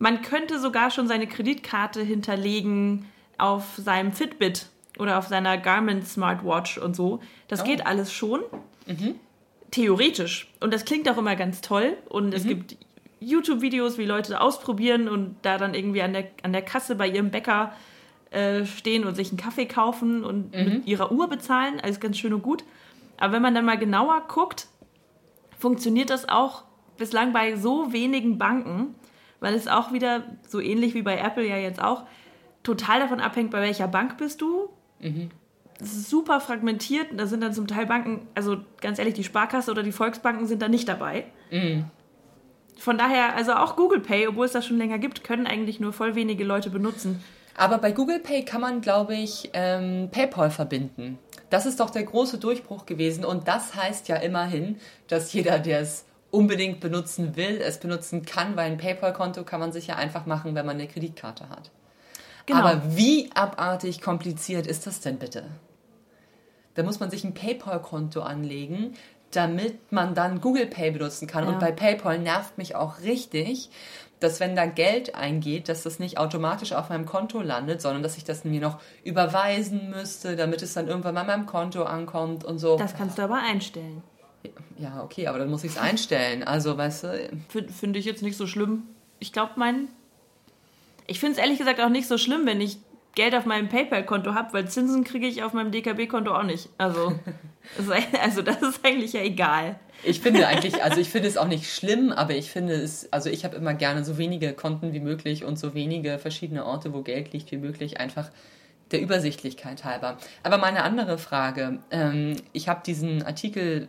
Man 0.01 0.23
könnte 0.23 0.59
sogar 0.59 0.91
schon 0.91 1.07
seine 1.09 1.27
Kreditkarte 1.27 2.01
hinterlegen 2.01 3.05
auf 3.37 3.77
seinem 3.77 4.13
Fitbit 4.13 4.67
oder 4.99 5.19
auf 5.19 5.29
seiner 5.29 5.59
Garmin 5.59 6.03
Smartwatch 6.03 6.79
und 6.79 6.97
so. 6.97 7.21
Das 7.49 7.61
oh. 7.61 7.65
geht 7.65 7.87
alles 7.87 8.11
schon. 8.11 8.41
Mhm. 8.87 9.17
Theoretisch. 9.71 10.51
Und 10.59 10.73
das 10.73 10.87
klingt 10.87 11.07
auch 11.11 11.19
immer 11.19 11.37
ganz 11.37 11.61
toll. 11.61 11.99
Und 12.09 12.29
mhm. 12.29 12.33
es 12.33 12.45
gibt 12.45 12.79
YouTube-Videos, 13.21 13.99
wie 13.99 14.07
Leute 14.07 14.41
ausprobieren 14.41 15.07
und 15.07 15.37
da 15.43 15.59
dann 15.59 15.75
irgendwie 15.75 16.01
an 16.01 16.15
der, 16.15 16.29
an 16.43 16.55
der 16.55 16.63
Kasse 16.63 16.95
bei 16.95 17.07
ihrem 17.07 17.31
Bäcker 17.31 17.75
äh, 18.31 18.65
stehen 18.65 19.05
und 19.05 19.17
sich 19.17 19.29
einen 19.29 19.37
Kaffee 19.37 19.67
kaufen 19.67 20.25
und 20.25 20.57
mhm. 20.57 20.65
mit 20.65 20.87
ihrer 20.87 21.13
Uhr 21.13 21.29
bezahlen. 21.29 21.79
Alles 21.79 22.01
ganz 22.01 22.17
schön 22.17 22.33
und 22.33 22.43
gut. 22.43 22.65
Aber 23.19 23.35
wenn 23.35 23.43
man 23.43 23.55
dann 23.55 23.67
mal 23.67 23.79
genauer 23.79 24.23
guckt, 24.29 24.67
funktioniert 25.59 26.09
das 26.09 26.27
auch 26.27 26.65
bislang 26.97 27.35
bei 27.35 27.57
so 27.57 27.93
wenigen 27.93 28.39
Banken, 28.39 28.95
weil 29.41 29.55
es 29.55 29.69
auch 29.69 29.93
wieder, 29.93 30.25
so 30.47 30.61
ähnlich 30.61 30.95
wie 30.95 31.03
bei 31.03 31.19
Apple 31.19 31.47
ja 31.47 31.57
jetzt 31.57 31.83
auch, 31.83 32.05
total 32.63 33.01
davon 33.01 33.21
abhängt, 33.21 33.51
bei 33.51 33.61
welcher 33.61 33.89
Bank 33.89 34.19
bist 34.19 34.41
du. 34.41 34.69
Mhm. 35.01 35.31
Super 35.83 36.41
fragmentiert. 36.41 37.09
Da 37.17 37.27
sind 37.27 37.43
dann 37.43 37.55
zum 37.55 37.67
Teil 37.67 37.87
Banken, 37.87 38.29
also 38.35 38.59
ganz 38.81 38.99
ehrlich, 38.99 39.15
die 39.15 39.25
Sparkasse 39.25 39.71
oder 39.71 39.83
die 39.83 39.93
Volksbanken 39.93 40.47
sind 40.47 40.61
da 40.61 40.69
nicht 40.69 40.89
dabei. 40.89 41.25
Mhm. 41.51 41.87
Von 42.77 42.99
daher, 42.99 43.35
also 43.35 43.53
auch 43.53 43.77
Google 43.77 44.01
Pay, 44.01 44.29
obwohl 44.29 44.47
es 44.47 44.53
das 44.53 44.67
schon 44.67 44.79
länger 44.79 44.99
gibt, 44.99 45.25
können 45.25 45.47
eigentlich 45.47 45.81
nur 45.81 45.93
voll 45.93 46.15
wenige 46.15 46.45
Leute 46.45 46.71
benutzen. 46.71 47.23
Aber 47.57 47.79
bei 47.79 47.93
Google 47.93 48.21
Pay 48.21 48.45
kann 48.45 48.61
man, 48.61 48.81
glaube 48.81 49.15
ich, 49.15 49.51
ähm, 49.53 50.09
PayPal 50.11 50.51
verbinden. 50.51 51.19
Das 51.51 51.67
ist 51.67 51.81
doch 51.81 51.91
der 51.91 52.05
große 52.05 52.39
Durchbruch 52.39 52.87
gewesen. 52.87 53.25
Und 53.25 53.49
das 53.49 53.75
heißt 53.75 54.09
ja 54.09 54.17
immerhin, 54.17 54.79
dass 55.09 55.33
jeder, 55.33 55.59
der 55.59 55.81
es 55.81 56.07
unbedingt 56.31 56.81
benutzen 56.81 57.37
will, 57.37 57.61
es 57.61 57.79
benutzen 57.79 58.25
kann, 58.25 58.57
weil 58.57 58.71
ein 58.71 58.79
PayPal-Konto 58.79 59.45
kann 59.45 59.61
man 59.61 59.73
sich 59.73 59.89
ja 59.89 59.97
einfach 59.97 60.27
machen, 60.27 60.55
wenn 60.55 60.67
man 60.67 60.77
eine 60.77 60.89
Kreditkarte 60.89 61.49
hat. 61.49 61.71
Genau. 62.47 62.61
Aber 62.61 62.97
wie 62.97 63.31
abartig 63.35 64.01
kompliziert 64.01 64.67
ist 64.67 64.87
das 64.87 65.01
denn 65.01 65.19
bitte? 65.19 65.45
Da 66.75 66.83
muss 66.83 67.01
man 67.01 67.11
sich 67.11 67.25
ein 67.25 67.35
PayPal-Konto 67.35 68.23
anlegen, 68.23 68.95
damit 69.33 69.93
man 69.93 70.15
dann 70.15 70.41
Google 70.41 70.67
Pay 70.67 70.93
benutzen 70.93 71.27
kann. 71.27 71.45
Ja. 71.45 71.51
Und 71.51 71.61
bei 71.61 71.73
PayPal 71.73 72.19
nervt 72.19 72.59
mich 72.59 72.75
auch 72.75 73.01
richtig, 73.01 73.71
dass 74.19 74.39
wenn 74.39 74.55
da 74.55 74.67
Geld 74.67 75.15
eingeht, 75.15 75.69
dass 75.69 75.83
das 75.83 75.99
nicht 75.99 76.19
automatisch 76.19 76.73
auf 76.73 76.91
meinem 76.91 77.07
Konto 77.07 77.41
landet, 77.41 77.81
sondern 77.81 78.03
dass 78.03 78.17
ich 78.17 78.25
das 78.25 78.45
mir 78.45 78.61
noch 78.61 78.79
überweisen 79.03 79.91
müsste, 79.91 80.37
damit 80.37 80.63
es 80.63 80.75
dann 80.75 80.89
irgendwann 80.89 81.15
mal 81.15 81.25
meinem 81.25 81.47
Konto 81.47 81.85
ankommt 81.85 82.45
und 82.45 82.59
so. 82.59 82.77
Das 82.77 82.95
kannst 82.95 83.19
du 83.19 83.23
aber 83.23 83.39
einstellen. 83.43 84.03
Ja, 84.79 85.03
okay, 85.03 85.27
aber 85.27 85.39
dann 85.39 85.51
muss 85.51 85.65
ich 85.65 85.73
es 85.73 85.79
einstellen. 85.79 86.43
Also, 86.43 86.77
weißt 86.77 87.05
du. 87.05 87.31
Finde 87.49 87.99
ich 87.99 88.05
jetzt 88.05 88.23
nicht 88.23 88.37
so 88.37 88.47
schlimm. 88.47 88.85
Ich 89.19 89.33
glaube, 89.33 89.53
mein. 89.57 89.89
Ich 91.07 91.21
finde 91.21 91.35
es 91.35 91.39
ehrlich 91.39 91.59
gesagt 91.59 91.81
auch 91.81 91.89
nicht 91.89 92.09
so 92.09 92.19
schlimm, 92.19 92.47
wenn 92.47 92.61
ich 92.61 92.79
Geld 93.15 93.35
auf 93.35 93.45
meinem 93.45 93.69
PayPal-Konto 93.69 94.35
habe, 94.35 94.53
weil 94.53 94.69
Zinsen 94.69 95.03
kriege 95.03 95.27
ich 95.27 95.43
auf 95.43 95.53
meinem 95.53 95.73
DKB-Konto 95.73 96.33
auch 96.33 96.45
nicht. 96.45 96.69
Also, 96.79 97.19
also 98.23 98.43
das 98.43 98.63
ist 98.63 98.85
eigentlich 98.85 99.13
ja 99.13 99.23
egal. 99.23 99.79
Ich 100.05 100.21
finde 100.21 100.47
eigentlich, 100.47 100.83
also 100.83 101.01
ich 101.01 101.11
finde 101.11 101.29
es 101.29 101.37
auch 101.37 101.49
nicht 101.49 101.71
schlimm, 101.71 102.13
aber 102.13 102.35
ich 102.35 102.51
finde 102.51 102.75
es, 102.75 103.13
also 103.13 103.29
ich 103.29 103.45
habe 103.45 103.57
immer 103.57 103.75
gerne 103.75 104.05
so 104.05 104.17
wenige 104.17 104.53
Konten 104.53 104.93
wie 104.93 105.01
möglich 105.01 105.45
und 105.45 105.59
so 105.59 105.75
wenige 105.75 106.19
verschiedene 106.19 106.65
Orte, 106.65 106.95
wo 106.95 107.03
Geld 107.03 107.33
liegt 107.33 107.51
wie 107.51 107.59
möglich, 107.59 107.99
einfach 108.01 108.31
der 108.93 109.01
Übersichtlichkeit 109.01 109.85
halber. 109.85 110.19
Aber 110.43 110.59
meine 110.59 110.83
andere 110.83 111.19
Frage, 111.19 111.79
ähm, 111.91 112.37
ich 112.53 112.69
habe 112.69 112.83
diesen 112.85 113.23
Artikel 113.23 113.89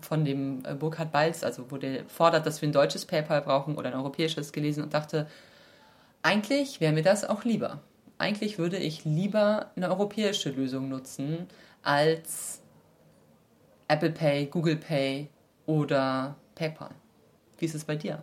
von 0.00 0.24
dem 0.24 0.64
äh, 0.64 0.74
Burkhard 0.74 1.12
Balz, 1.12 1.44
also 1.44 1.70
wo 1.70 1.76
der 1.76 2.04
fordert, 2.06 2.46
dass 2.46 2.62
wir 2.62 2.68
ein 2.68 2.72
deutsches 2.72 3.04
PayPal 3.04 3.42
brauchen 3.42 3.76
oder 3.76 3.90
ein 3.90 3.94
europäisches 3.94 4.52
gelesen 4.52 4.82
und 4.82 4.94
dachte, 4.94 5.26
eigentlich 6.22 6.80
wäre 6.80 6.92
mir 6.92 7.02
das 7.02 7.24
auch 7.24 7.44
lieber. 7.44 7.80
Eigentlich 8.18 8.58
würde 8.58 8.78
ich 8.78 9.04
lieber 9.04 9.70
eine 9.76 9.90
europäische 9.90 10.50
Lösung 10.50 10.88
nutzen 10.88 11.46
als 11.82 12.62
Apple 13.88 14.10
Pay, 14.10 14.46
Google 14.46 14.76
Pay 14.76 15.28
oder 15.66 16.36
PayPal. 16.54 16.90
Wie 17.58 17.66
ist 17.66 17.74
es 17.74 17.84
bei 17.84 17.96
dir? 17.96 18.22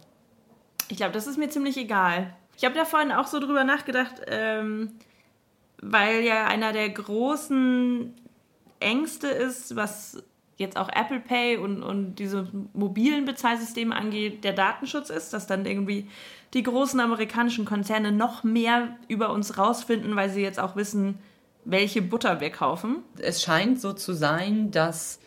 Ich 0.89 0.97
glaube, 0.97 1.13
das 1.13 1.27
ist 1.27 1.37
mir 1.37 1.49
ziemlich 1.49 1.77
egal. 1.77 2.33
Ich 2.57 2.65
habe 2.65 2.75
da 2.75 2.85
vorhin 2.85 3.11
auch 3.11 3.27
so 3.27 3.39
drüber 3.39 3.63
nachgedacht, 3.63 4.21
ähm, 4.27 4.91
weil 5.83 6.23
ja 6.23 6.45
einer 6.45 6.73
der 6.73 6.89
großen 6.89 8.13
Ängste 8.79 9.27
ist, 9.27 9.75
was 9.75 10.23
jetzt 10.57 10.77
auch 10.77 10.89
Apple 10.89 11.19
Pay 11.19 11.57
und, 11.57 11.83
und 11.83 12.15
diese 12.15 12.47
mobilen 12.73 13.25
Bezahlsysteme 13.25 13.95
angeht, 13.95 14.43
der 14.43 14.53
Datenschutz 14.53 15.09
ist, 15.09 15.33
dass 15.33 15.47
dann 15.47 15.65
irgendwie 15.65 16.07
die 16.53 16.63
großen 16.63 16.99
amerikanischen 16.99 17.65
Konzerne 17.65 18.11
noch 18.11 18.43
mehr 18.43 18.95
über 19.07 19.31
uns 19.31 19.57
rausfinden, 19.57 20.15
weil 20.15 20.29
sie 20.29 20.41
jetzt 20.41 20.59
auch 20.59 20.75
wissen, 20.75 21.17
welche 21.65 22.01
Butter 22.01 22.39
wir 22.39 22.49
kaufen. 22.49 22.97
Es 23.17 23.41
scheint 23.41 23.81
so 23.81 23.93
zu 23.93 24.13
sein, 24.13 24.69
dass, 24.71 25.19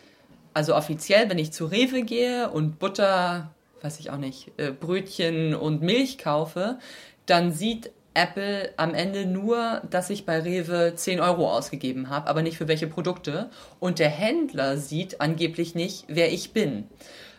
also 0.54 0.74
offiziell, 0.76 1.28
wenn 1.28 1.38
ich 1.38 1.52
zu 1.52 1.66
Rewe 1.66 2.02
gehe 2.02 2.50
und 2.50 2.78
Butter, 2.78 3.50
weiß 3.82 3.98
ich 4.00 4.10
auch 4.10 4.18
nicht, 4.18 4.52
äh, 4.58 4.70
Brötchen 4.70 5.54
und 5.54 5.82
Milch 5.82 6.18
kaufe, 6.18 6.78
dann 7.26 7.52
sieht 7.52 7.90
Apple 8.16 8.72
am 8.76 8.94
Ende 8.94 9.26
nur, 9.26 9.82
dass 9.90 10.10
ich 10.10 10.24
bei 10.24 10.40
Rewe 10.40 10.94
10 10.96 11.20
Euro 11.20 11.52
ausgegeben 11.52 12.08
habe, 12.08 12.28
aber 12.28 12.42
nicht 12.42 12.56
für 12.56 12.66
welche 12.66 12.86
Produkte. 12.86 13.50
Und 13.78 13.98
der 13.98 14.08
Händler 14.08 14.78
sieht 14.78 15.20
angeblich 15.20 15.74
nicht, 15.74 16.04
wer 16.08 16.32
ich 16.32 16.52
bin. 16.52 16.84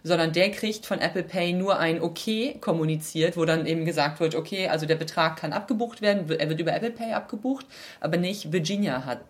Sondern 0.03 0.31
der 0.31 0.51
kriegt 0.51 0.85
von 0.85 0.99
Apple 0.99 1.23
Pay 1.23 1.53
nur 1.53 1.79
ein 1.79 2.01
Okay 2.01 2.57
kommuniziert, 2.61 3.35
wo 3.35 3.45
dann 3.45 3.65
eben 3.65 3.83
gesagt 3.83 4.19
wird, 4.19 4.35
okay, 4.35 4.67
also 4.69 4.85
der 4.85 4.95
Betrag 4.95 5.37
kann 5.37 5.51
abgebucht 5.51 6.01
werden, 6.01 6.29
er 6.29 6.47
wird 6.47 6.59
über 6.59 6.73
Apple 6.73 6.91
Pay 6.91 7.13
abgebucht, 7.13 7.65
aber 7.99 8.17
nicht 8.17 8.53
Virginia 8.53 9.03
hat 9.05 9.21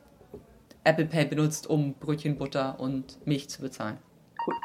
Apple 0.84 1.06
Pay 1.06 1.26
benutzt, 1.26 1.68
um 1.68 1.94
Brötchen, 1.94 2.38
Butter 2.38 2.80
und 2.80 3.26
Milch 3.26 3.50
zu 3.50 3.62
bezahlen. 3.62 3.98
Cool. 4.46 4.56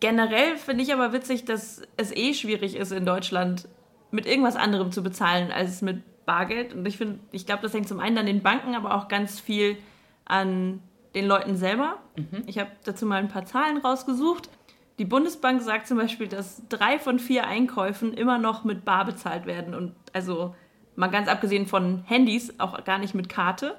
Generell 0.00 0.58
finde 0.58 0.84
ich 0.84 0.92
aber 0.92 1.12
witzig, 1.14 1.46
dass 1.46 1.82
es 1.96 2.14
eh 2.14 2.34
schwierig 2.34 2.76
ist 2.76 2.92
in 2.92 3.06
Deutschland 3.06 3.66
mit 4.10 4.26
irgendwas 4.26 4.56
anderem 4.56 4.92
zu 4.92 5.02
bezahlen 5.02 5.50
als 5.50 5.82
mit 5.82 6.02
Bargeld. 6.26 6.74
Und 6.74 6.86
ich 6.86 6.98
finde, 6.98 7.20
ich 7.32 7.46
glaube, 7.46 7.62
das 7.62 7.72
hängt 7.72 7.88
zum 7.88 8.00
einen 8.00 8.18
an 8.18 8.26
den 8.26 8.42
Banken, 8.42 8.74
aber 8.74 8.94
auch 8.94 9.08
ganz 9.08 9.40
viel 9.40 9.76
an 10.24 10.80
den 11.14 11.26
Leuten 11.26 11.56
selber. 11.56 11.96
Mhm. 12.16 12.42
Ich 12.46 12.58
habe 12.58 12.70
dazu 12.84 13.06
mal 13.06 13.16
ein 13.16 13.28
paar 13.28 13.46
Zahlen 13.46 13.78
rausgesucht. 13.78 14.50
Die 14.98 15.04
Bundesbank 15.04 15.62
sagt 15.62 15.86
zum 15.86 15.98
Beispiel, 15.98 16.26
dass 16.26 16.62
drei 16.68 16.98
von 16.98 17.18
vier 17.18 17.46
Einkäufen 17.46 18.14
immer 18.14 18.38
noch 18.38 18.64
mit 18.64 18.84
Bar 18.84 19.04
bezahlt 19.04 19.46
werden. 19.46 19.74
Und 19.74 19.94
also 20.12 20.54
mal 20.94 21.08
ganz 21.08 21.28
abgesehen 21.28 21.66
von 21.66 22.02
Handys, 22.04 22.58
auch 22.58 22.82
gar 22.84 22.98
nicht 22.98 23.14
mit 23.14 23.28
Karte. 23.28 23.78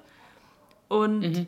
Und 0.88 1.19
mhm. 1.19 1.48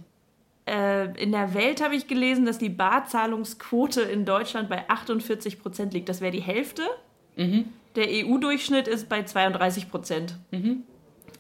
äh, 0.66 1.06
in 1.22 1.32
der 1.32 1.54
Welt 1.54 1.84
habe 1.84 1.96
ich 1.96 2.08
gelesen, 2.08 2.46
dass 2.46 2.58
die 2.58 2.70
Barzahlungsquote 2.70 4.02
in 4.02 4.26
Deutschland 4.26 4.70
bei 4.70 4.90
48 4.90 5.60
Prozent 5.60 5.94
liegt. 5.94 6.10
Das 6.10 6.22
wäre 6.22 6.32
die 6.32 6.42
Hälfte. 6.42 6.84
Mhm. 7.36 7.66
Der 7.96 8.08
EU-Durchschnitt 8.08 8.88
ist 8.88 9.10
bei 9.10 9.24
32 9.24 9.90
Prozent. 9.90 10.36
Mhm. 10.52 10.84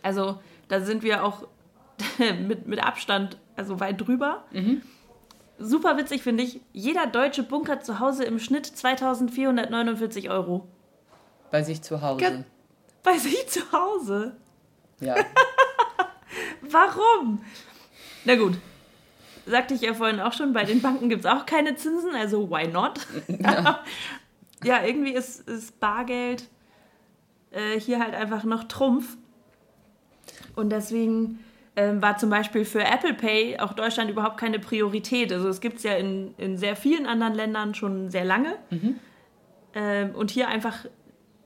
Also 0.01 0.39
da 0.67 0.81
sind 0.81 1.03
wir 1.03 1.23
auch 1.23 1.47
mit, 2.17 2.67
mit 2.67 2.83
Abstand 2.83 3.37
also 3.55 3.79
weit 3.79 3.99
drüber. 4.01 4.45
Mhm. 4.51 4.81
Super 5.57 5.97
witzig 5.97 6.23
finde 6.23 6.43
ich, 6.43 6.61
jeder 6.71 7.05
Deutsche 7.05 7.43
bunkert 7.43 7.85
zu 7.85 7.99
Hause 7.99 8.23
im 8.23 8.39
Schnitt 8.39 8.65
2449 8.65 10.29
Euro. 10.29 10.67
Bei 11.51 11.63
sich 11.63 11.81
zu 11.81 12.01
Hause. 12.01 12.19
Ge 12.19 12.43
bei 13.03 13.17
sich 13.17 13.47
zu 13.47 13.59
Hause? 13.71 14.35
Ja. 14.99 15.15
Warum? 16.61 17.43
Na 18.25 18.35
gut. 18.35 18.57
Sagte 19.45 19.73
ich 19.73 19.81
ja 19.81 19.93
vorhin 19.93 20.19
auch 20.19 20.33
schon, 20.33 20.53
bei 20.53 20.63
den 20.63 20.81
Banken 20.81 21.09
gibt 21.09 21.25
es 21.25 21.31
auch 21.31 21.45
keine 21.45 21.75
Zinsen, 21.75 22.13
also 22.13 22.49
why 22.49 22.67
not? 22.67 22.99
Ja. 23.27 23.83
ja, 24.63 24.83
irgendwie 24.83 25.13
ist, 25.13 25.47
ist 25.47 25.79
Bargeld 25.79 26.49
äh, 27.51 27.79
hier 27.79 27.99
halt 27.99 28.13
einfach 28.13 28.43
noch 28.43 28.65
Trumpf. 28.65 29.17
Und 30.55 30.71
deswegen 30.71 31.39
ähm, 31.75 32.01
war 32.01 32.17
zum 32.17 32.29
Beispiel 32.29 32.65
für 32.65 32.81
Apple 32.81 33.13
Pay 33.13 33.59
auch 33.59 33.73
Deutschland 33.73 34.09
überhaupt 34.09 34.37
keine 34.37 34.59
Priorität. 34.59 35.31
Also 35.31 35.47
es 35.47 35.61
gibt 35.61 35.77
es 35.77 35.83
ja 35.83 35.93
in, 35.93 36.33
in 36.37 36.57
sehr 36.57 36.75
vielen 36.75 37.05
anderen 37.05 37.33
Ländern 37.33 37.73
schon 37.73 38.09
sehr 38.09 38.25
lange. 38.25 38.55
Mhm. 38.69 38.95
Ähm, 39.73 40.15
und 40.15 40.31
hier 40.31 40.47
einfach 40.47 40.85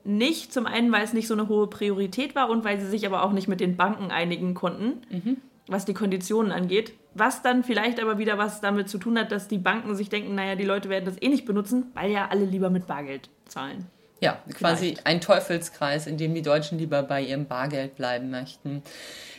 nicht. 0.04 0.52
Zum 0.52 0.66
einen, 0.66 0.92
weil 0.92 1.04
es 1.04 1.12
nicht 1.12 1.28
so 1.28 1.34
eine 1.34 1.48
hohe 1.48 1.66
Priorität 1.68 2.34
war 2.34 2.50
und 2.50 2.64
weil 2.64 2.80
sie 2.80 2.86
sich 2.86 3.06
aber 3.06 3.22
auch 3.22 3.32
nicht 3.32 3.48
mit 3.48 3.60
den 3.60 3.76
Banken 3.76 4.10
einigen 4.10 4.54
konnten, 4.54 5.02
mhm. 5.10 5.36
Was 5.66 5.84
die 5.84 5.94
Konditionen 5.94 6.52
angeht. 6.52 6.92
Was 7.14 7.42
dann 7.42 7.62
vielleicht 7.62 8.00
aber 8.00 8.18
wieder 8.18 8.38
was 8.38 8.60
damit 8.60 8.88
zu 8.88 8.98
tun 8.98 9.18
hat, 9.18 9.30
dass 9.30 9.48
die 9.48 9.58
Banken 9.58 9.94
sich 9.94 10.08
denken, 10.08 10.34
naja, 10.34 10.56
die 10.56 10.64
Leute 10.64 10.88
werden 10.88 11.04
das 11.04 11.20
eh 11.22 11.28
nicht 11.28 11.46
benutzen, 11.46 11.92
weil 11.94 12.10
ja 12.10 12.28
alle 12.28 12.44
lieber 12.44 12.70
mit 12.70 12.86
Bargeld 12.86 13.30
zahlen. 13.46 13.86
Ja, 14.20 14.38
quasi 14.54 14.86
Vielleicht. 14.86 15.06
ein 15.06 15.20
Teufelskreis, 15.20 16.06
in 16.06 16.16
dem 16.16 16.34
die 16.34 16.42
Deutschen 16.42 16.78
lieber 16.78 17.02
bei 17.02 17.20
ihrem 17.20 17.46
Bargeld 17.46 17.94
bleiben 17.96 18.30
möchten. 18.30 18.82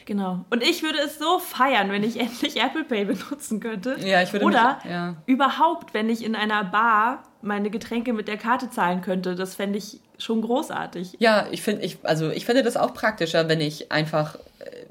Genau. 0.06 0.46
Und 0.52 0.62
ich 0.62 0.84
würde 0.84 1.00
es 1.00 1.18
so 1.18 1.40
feiern, 1.40 1.92
wenn 1.92 2.04
ich 2.04 2.20
endlich 2.20 2.62
Apple 2.62 2.84
Pay 2.84 3.06
benutzen 3.06 3.60
könnte. 3.60 3.98
Ja, 4.00 4.22
ich 4.22 4.32
würde 4.32 4.46
Oder 4.46 4.80
mich, 4.84 4.92
ja. 4.92 5.16
überhaupt, 5.26 5.94
wenn 5.94 6.10
ich 6.10 6.24
in 6.24 6.36
einer 6.36 6.64
Bar 6.64 7.24
meine 7.42 7.70
Getränke 7.70 8.14
mit 8.14 8.28
der 8.28 8.38
Karte 8.38 8.70
zahlen 8.70 9.02
könnte. 9.02 9.36
Das 9.36 9.56
fände 9.56 9.78
ich 9.78 10.02
schon 10.18 10.42
großartig. 10.42 11.16
Ja, 11.20 11.48
ich 11.52 11.62
finde, 11.62 11.84
ich, 11.84 11.98
also 12.04 12.30
ich 12.30 12.46
finde 12.46 12.64
das 12.64 12.78
auch 12.78 12.94
praktischer, 12.94 13.50
wenn 13.50 13.62
ich 13.62 13.92
einfach, 13.92 14.38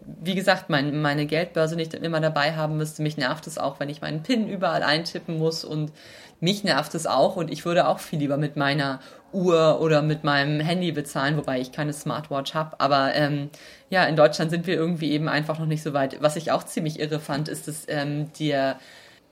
wie 0.06 0.34
gesagt, 0.34 0.68
mein, 0.68 1.00
meine 1.00 1.26
Geldbörse 1.26 1.76
nicht 1.76 1.94
immer 1.94 2.20
dabei 2.20 2.54
haben 2.54 2.76
müsste. 2.76 3.02
Mich 3.02 3.16
nervt 3.16 3.46
es 3.46 3.58
auch, 3.58 3.80
wenn 3.80 3.88
ich 3.88 4.00
meinen 4.00 4.22
PIN 4.22 4.48
überall 4.48 4.82
eintippen 4.82 5.38
muss 5.38 5.64
und 5.64 5.92
mich 6.40 6.64
nervt 6.64 6.94
es 6.94 7.06
auch 7.06 7.36
und 7.36 7.50
ich 7.50 7.64
würde 7.64 7.88
auch 7.88 7.98
viel 7.98 8.18
lieber 8.18 8.36
mit 8.36 8.56
meiner 8.56 9.00
Uhr 9.32 9.80
oder 9.80 10.02
mit 10.02 10.24
meinem 10.24 10.60
Handy 10.60 10.92
bezahlen, 10.92 11.36
wobei 11.36 11.60
ich 11.60 11.72
keine 11.72 11.92
Smartwatch 11.92 12.54
habe. 12.54 12.78
Aber 12.80 13.14
ähm, 13.14 13.50
ja, 13.90 14.04
in 14.04 14.16
Deutschland 14.16 14.50
sind 14.50 14.66
wir 14.66 14.74
irgendwie 14.74 15.10
eben 15.12 15.28
einfach 15.28 15.58
noch 15.58 15.66
nicht 15.66 15.82
so 15.82 15.92
weit. 15.92 16.22
Was 16.22 16.36
ich 16.36 16.52
auch 16.52 16.64
ziemlich 16.64 17.00
irre 17.00 17.18
fand, 17.18 17.48
ist, 17.48 17.66
dass 17.66 17.86
ähm, 17.88 18.30
der 18.38 18.78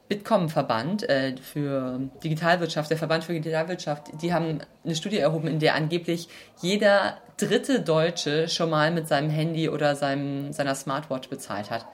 Bitkom-Verband 0.08 1.08
äh, 1.08 1.36
für 1.36 2.00
Digitalwirtschaft, 2.22 2.90
der 2.90 2.98
Verband 2.98 3.24
für 3.24 3.32
Digitalwirtschaft, 3.32 4.08
die 4.20 4.34
haben 4.34 4.58
eine 4.84 4.94
Studie 4.94 5.18
erhoben, 5.18 5.48
in 5.48 5.58
der 5.58 5.74
angeblich 5.74 6.28
jeder 6.60 7.18
dritte 7.38 7.80
Deutsche 7.80 8.48
schon 8.48 8.70
mal 8.70 8.90
mit 8.90 9.08
seinem 9.08 9.30
Handy 9.30 9.68
oder 9.68 9.96
seinem, 9.96 10.52
seiner 10.52 10.74
Smartwatch 10.74 11.28
bezahlt 11.28 11.70
hat. 11.70 11.86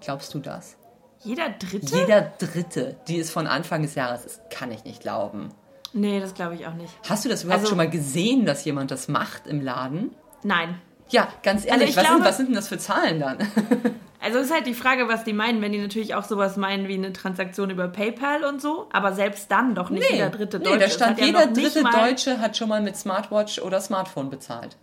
Glaubst 0.00 0.32
du 0.34 0.38
das? 0.38 0.76
Jeder 1.22 1.48
Dritte? 1.48 1.96
Jeder 1.96 2.20
Dritte, 2.38 2.96
die 3.08 3.18
es 3.18 3.30
von 3.30 3.46
Anfang 3.46 3.82
des 3.82 3.94
Jahres 3.94 4.24
ist, 4.24 4.50
kann 4.50 4.70
ich 4.70 4.84
nicht 4.84 5.00
glauben. 5.00 5.50
Nee, 5.94 6.20
das 6.20 6.34
glaube 6.34 6.54
ich 6.54 6.66
auch 6.66 6.74
nicht. 6.74 6.92
Hast 7.08 7.24
du 7.24 7.28
das 7.28 7.44
überhaupt 7.44 7.60
also, 7.60 7.70
schon 7.70 7.78
mal 7.78 7.88
gesehen, 7.88 8.44
dass 8.44 8.64
jemand 8.64 8.90
das 8.90 9.08
macht 9.08 9.46
im 9.46 9.60
Laden? 9.60 10.10
Nein. 10.42 10.80
Ja, 11.08 11.28
ganz 11.42 11.64
ehrlich, 11.64 11.96
also 11.96 11.96
was, 11.96 12.04
glaube, 12.04 12.16
sind, 12.16 12.24
was 12.26 12.36
sind 12.36 12.46
denn 12.48 12.54
das 12.56 12.68
für 12.68 12.78
Zahlen 12.78 13.20
dann? 13.20 13.38
also 14.24 14.38
ist 14.38 14.52
halt 14.52 14.66
die 14.66 14.74
Frage, 14.74 15.06
was 15.08 15.24
die 15.24 15.34
meinen, 15.34 15.60
wenn 15.60 15.72
die 15.72 15.78
natürlich 15.78 16.14
auch 16.14 16.24
sowas 16.24 16.56
meinen 16.56 16.88
wie 16.88 16.94
eine 16.94 17.12
Transaktion 17.12 17.68
über 17.70 17.88
PayPal 17.88 18.44
und 18.44 18.60
so, 18.60 18.88
aber 18.92 19.12
selbst 19.12 19.50
dann 19.50 19.74
doch 19.74 19.90
nicht 19.90 20.08
nee, 20.10 20.16
jeder 20.16 20.30
dritte 20.30 20.58
Deutsche. 20.60 20.76
Nee, 20.76 20.80
da 20.82 20.90
stand, 20.90 21.20
jeder 21.20 21.40
ja 21.40 21.46
dritte 21.46 21.82
Deutsche 21.82 22.40
hat 22.40 22.56
schon 22.56 22.68
mal 22.68 22.80
mit 22.80 22.96
Smartwatch 22.96 23.58
oder 23.58 23.80
Smartphone 23.80 24.30
bezahlt. 24.30 24.76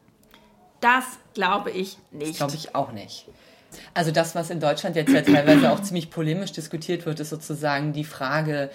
Das 0.80 1.06
glaube 1.34 1.72
ich 1.72 1.98
nicht. 2.12 2.32
Das 2.32 2.38
glaube 2.38 2.56
ich 2.56 2.76
auch 2.76 2.92
nicht. 2.92 3.26
Also 3.94 4.12
das, 4.12 4.36
was 4.36 4.50
in 4.50 4.60
Deutschland 4.60 4.96
jetzt 4.96 5.14
ja 5.14 5.22
teilweise 5.22 5.72
auch 5.72 5.82
ziemlich 5.82 6.10
polemisch 6.10 6.52
diskutiert 6.52 7.06
wird, 7.06 7.20
ist 7.20 7.30
sozusagen 7.30 7.94
die 7.94 8.04
Frage, 8.04 8.70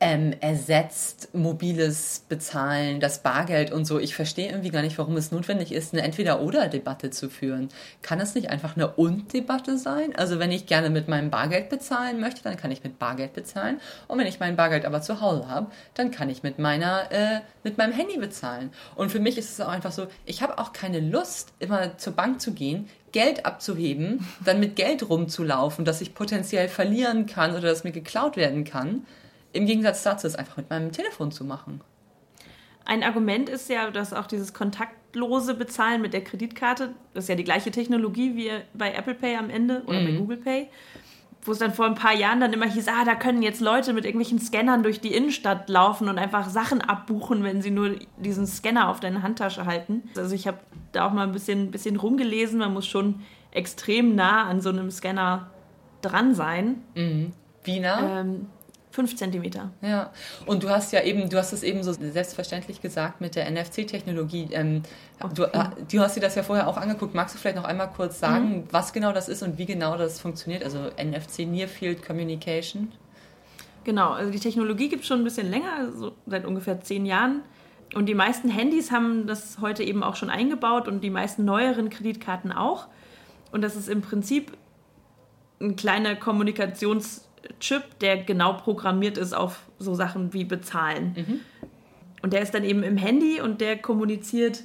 ähm, 0.00 0.34
ersetzt 0.40 1.28
mobiles 1.34 2.24
Bezahlen, 2.26 3.00
das 3.00 3.22
Bargeld 3.22 3.70
und 3.70 3.84
so. 3.84 3.98
Ich 3.98 4.14
verstehe 4.14 4.48
irgendwie 4.48 4.70
gar 4.70 4.80
nicht, 4.80 4.96
warum 4.96 5.14
es 5.18 5.30
notwendig 5.30 5.72
ist, 5.72 5.92
eine 5.92 6.02
Entweder-Oder-Debatte 6.02 7.10
zu 7.10 7.28
führen. 7.28 7.68
Kann 8.00 8.18
es 8.18 8.34
nicht 8.34 8.48
einfach 8.48 8.76
eine 8.76 8.88
Und-Debatte 8.88 9.76
sein? 9.76 10.16
Also 10.16 10.38
wenn 10.38 10.52
ich 10.52 10.64
gerne 10.64 10.88
mit 10.88 11.08
meinem 11.08 11.30
Bargeld 11.30 11.68
bezahlen 11.68 12.18
möchte, 12.18 12.42
dann 12.42 12.56
kann 12.56 12.70
ich 12.70 12.82
mit 12.82 12.98
Bargeld 12.98 13.34
bezahlen. 13.34 13.78
Und 14.08 14.18
wenn 14.18 14.26
ich 14.26 14.40
mein 14.40 14.56
Bargeld 14.56 14.86
aber 14.86 15.02
zu 15.02 15.20
Hause 15.20 15.48
habe, 15.48 15.70
dann 15.92 16.10
kann 16.10 16.30
ich 16.30 16.42
mit 16.42 16.58
meiner, 16.58 17.12
äh, 17.12 17.40
mit 17.62 17.76
meinem 17.76 17.92
Handy 17.92 18.16
bezahlen. 18.16 18.70
Und 18.96 19.12
für 19.12 19.20
mich 19.20 19.36
ist 19.36 19.50
es 19.50 19.60
auch 19.60 19.68
einfach 19.68 19.92
so, 19.92 20.06
ich 20.24 20.40
habe 20.40 20.58
auch 20.58 20.72
keine 20.72 21.00
Lust, 21.00 21.52
immer 21.58 21.98
zur 21.98 22.14
Bank 22.14 22.40
zu 22.40 22.52
gehen, 22.52 22.88
Geld 23.12 23.44
abzuheben, 23.44 24.26
dann 24.46 24.60
mit 24.60 24.76
Geld 24.76 25.06
rumzulaufen, 25.10 25.84
das 25.84 26.00
ich 26.00 26.14
potenziell 26.14 26.68
verlieren 26.68 27.26
kann 27.26 27.50
oder 27.50 27.68
das 27.68 27.84
mir 27.84 27.92
geklaut 27.92 28.38
werden 28.38 28.64
kann 28.64 29.04
im 29.52 29.66
Gegensatz 29.66 30.02
dazu, 30.02 30.26
es 30.26 30.36
einfach 30.36 30.56
mit 30.56 30.70
meinem 30.70 30.92
Telefon 30.92 31.32
zu 31.32 31.44
machen. 31.44 31.80
Ein 32.84 33.02
Argument 33.02 33.48
ist 33.48 33.68
ja, 33.68 33.90
dass 33.90 34.12
auch 34.12 34.26
dieses 34.26 34.54
kontaktlose 34.54 35.54
Bezahlen 35.54 36.00
mit 36.00 36.12
der 36.12 36.24
Kreditkarte, 36.24 36.94
das 37.14 37.24
ist 37.24 37.28
ja 37.28 37.34
die 37.34 37.44
gleiche 37.44 37.70
Technologie 37.70 38.36
wie 38.36 38.50
bei 38.74 38.92
Apple 38.92 39.14
Pay 39.14 39.36
am 39.36 39.50
Ende 39.50 39.82
oder 39.86 40.00
mhm. 40.00 40.06
bei 40.06 40.12
Google 40.12 40.36
Pay, 40.38 40.68
wo 41.42 41.52
es 41.52 41.58
dann 41.58 41.72
vor 41.72 41.86
ein 41.86 41.94
paar 41.94 42.14
Jahren 42.14 42.40
dann 42.40 42.52
immer 42.52 42.66
hieß, 42.66 42.88
ah, 42.88 43.04
da 43.04 43.14
können 43.14 43.42
jetzt 43.42 43.60
Leute 43.60 43.92
mit 43.92 44.04
irgendwelchen 44.04 44.38
Scannern 44.38 44.82
durch 44.82 45.00
die 45.00 45.14
Innenstadt 45.14 45.68
laufen 45.68 46.08
und 46.08 46.18
einfach 46.18 46.48
Sachen 46.48 46.80
abbuchen, 46.80 47.44
wenn 47.44 47.62
sie 47.62 47.70
nur 47.70 47.96
diesen 48.16 48.46
Scanner 48.46 48.88
auf 48.88 49.00
deine 49.00 49.22
Handtasche 49.22 49.66
halten. 49.66 50.02
Also 50.16 50.34
ich 50.34 50.46
habe 50.46 50.58
da 50.92 51.06
auch 51.06 51.12
mal 51.12 51.26
ein 51.26 51.32
bisschen, 51.32 51.70
bisschen 51.70 51.96
rumgelesen, 51.96 52.58
man 52.58 52.72
muss 52.72 52.86
schon 52.86 53.20
extrem 53.52 54.14
nah 54.14 54.44
an 54.44 54.60
so 54.60 54.68
einem 54.68 54.90
Scanner 54.90 55.50
dran 56.02 56.34
sein. 56.34 56.82
Mhm. 56.94 57.32
Wie 57.64 57.80
nah? 57.80 58.20
Ähm, 58.20 58.46
Fünf 58.92 59.14
Zentimeter. 59.16 59.70
Ja, 59.82 60.10
und 60.46 60.64
du 60.64 60.68
hast 60.68 60.92
ja 60.92 61.02
eben, 61.02 61.28
du 61.28 61.38
hast 61.38 61.52
es 61.52 61.62
eben 61.62 61.84
so 61.84 61.92
selbstverständlich 61.92 62.82
gesagt 62.82 63.20
mit 63.20 63.36
der 63.36 63.48
NFC-Technologie. 63.48 64.48
Ähm, 64.50 64.82
du, 65.34 65.44
äh, 65.44 65.66
du, 65.88 66.00
hast 66.00 66.16
dir 66.16 66.20
das 66.20 66.34
ja 66.34 66.42
vorher 66.42 66.66
auch 66.66 66.76
angeguckt. 66.76 67.14
Magst 67.14 67.36
du 67.36 67.38
vielleicht 67.38 67.56
noch 67.56 67.64
einmal 67.64 67.88
kurz 67.90 68.18
sagen, 68.18 68.48
mhm. 68.48 68.64
was 68.72 68.92
genau 68.92 69.12
das 69.12 69.28
ist 69.28 69.44
und 69.44 69.58
wie 69.58 69.66
genau 69.66 69.96
das 69.96 70.20
funktioniert? 70.20 70.64
Also 70.64 70.90
NFC, 71.00 71.40
Near 71.46 71.68
Field 71.68 72.04
Communication. 72.04 72.90
Genau, 73.84 74.10
also 74.10 74.32
die 74.32 74.40
Technologie 74.40 74.88
gibt 74.88 75.02
es 75.02 75.08
schon 75.08 75.20
ein 75.20 75.24
bisschen 75.24 75.50
länger, 75.50 75.72
also 75.78 76.12
seit 76.26 76.44
ungefähr 76.44 76.80
zehn 76.80 77.06
Jahren. 77.06 77.42
Und 77.94 78.06
die 78.06 78.14
meisten 78.14 78.48
Handys 78.48 78.90
haben 78.90 79.28
das 79.28 79.58
heute 79.60 79.84
eben 79.84 80.02
auch 80.02 80.16
schon 80.16 80.30
eingebaut 80.30 80.88
und 80.88 81.02
die 81.02 81.10
meisten 81.10 81.44
neueren 81.44 81.90
Kreditkarten 81.90 82.50
auch. 82.50 82.88
Und 83.52 83.62
das 83.62 83.76
ist 83.76 83.88
im 83.88 84.00
Prinzip 84.02 84.52
ein 85.60 85.76
kleiner 85.76 86.14
Kommunikations- 86.14 87.22
Chip, 87.58 87.98
der 88.00 88.18
genau 88.18 88.54
programmiert 88.54 89.18
ist 89.18 89.32
auf 89.32 89.62
so 89.78 89.94
Sachen 89.94 90.32
wie 90.32 90.44
Bezahlen. 90.44 91.14
Mhm. 91.16 91.40
Und 92.22 92.32
der 92.32 92.42
ist 92.42 92.52
dann 92.52 92.64
eben 92.64 92.82
im 92.82 92.96
Handy 92.96 93.40
und 93.40 93.60
der 93.60 93.78
kommuniziert 93.78 94.64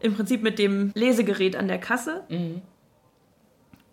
im 0.00 0.14
Prinzip 0.14 0.42
mit 0.42 0.58
dem 0.58 0.92
Lesegerät 0.94 1.56
an 1.56 1.68
der 1.68 1.78
Kasse. 1.78 2.24
Mhm. 2.28 2.62